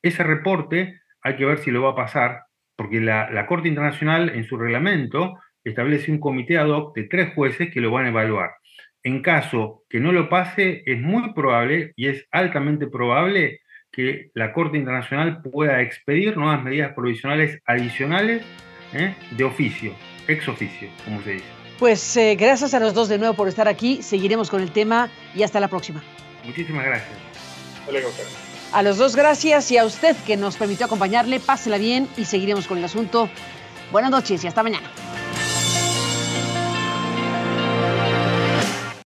Ese 0.02 0.22
reporte 0.22 1.00
hay 1.22 1.36
que 1.36 1.44
ver 1.44 1.58
si 1.58 1.70
lo 1.70 1.82
va 1.82 1.90
a 1.90 1.96
pasar, 1.96 2.42
porque 2.76 3.00
la, 3.00 3.30
la 3.30 3.46
Corte 3.46 3.68
Internacional 3.68 4.30
en 4.30 4.44
su 4.44 4.56
reglamento 4.56 5.38
establece 5.64 6.12
un 6.12 6.20
comité 6.20 6.58
ad 6.58 6.68
hoc 6.68 6.94
de 6.94 7.04
tres 7.04 7.34
jueces 7.34 7.72
que 7.72 7.80
lo 7.80 7.90
van 7.90 8.06
a 8.06 8.08
evaluar. 8.10 8.50
En 9.02 9.22
caso 9.22 9.84
que 9.88 10.00
no 10.00 10.12
lo 10.12 10.28
pase, 10.28 10.82
es 10.84 11.00
muy 11.00 11.32
probable 11.32 11.92
y 11.96 12.08
es 12.08 12.26
altamente 12.30 12.86
probable 12.88 13.60
que 13.96 14.30
la 14.34 14.52
Corte 14.52 14.76
Internacional 14.76 15.40
pueda 15.40 15.80
expedir 15.80 16.36
nuevas 16.36 16.62
medidas 16.62 16.92
provisionales 16.92 17.62
adicionales 17.64 18.42
¿eh? 18.92 19.14
de 19.30 19.44
oficio, 19.44 19.94
ex 20.28 20.46
oficio, 20.48 20.90
como 21.06 21.22
se 21.22 21.32
dice. 21.32 21.46
Pues 21.78 22.16
eh, 22.18 22.36
gracias 22.36 22.74
a 22.74 22.80
los 22.80 22.92
dos 22.92 23.08
de 23.08 23.18
nuevo 23.18 23.34
por 23.34 23.48
estar 23.48 23.68
aquí. 23.68 24.02
Seguiremos 24.02 24.50
con 24.50 24.60
el 24.60 24.70
tema 24.70 25.08
y 25.34 25.42
hasta 25.42 25.60
la 25.60 25.68
próxima. 25.68 26.02
Muchísimas 26.44 26.84
gracias. 26.84 27.10
A 28.72 28.82
los 28.82 28.98
dos, 28.98 29.16
gracias. 29.16 29.70
Y 29.70 29.78
a 29.78 29.84
usted 29.84 30.14
que 30.26 30.36
nos 30.36 30.56
permitió 30.56 30.86
acompañarle, 30.86 31.40
pásela 31.40 31.78
bien 31.78 32.06
y 32.18 32.26
seguiremos 32.26 32.66
con 32.66 32.78
el 32.78 32.84
asunto. 32.84 33.30
Buenas 33.92 34.10
noches 34.10 34.44
y 34.44 34.46
hasta 34.46 34.62
mañana. 34.62 34.90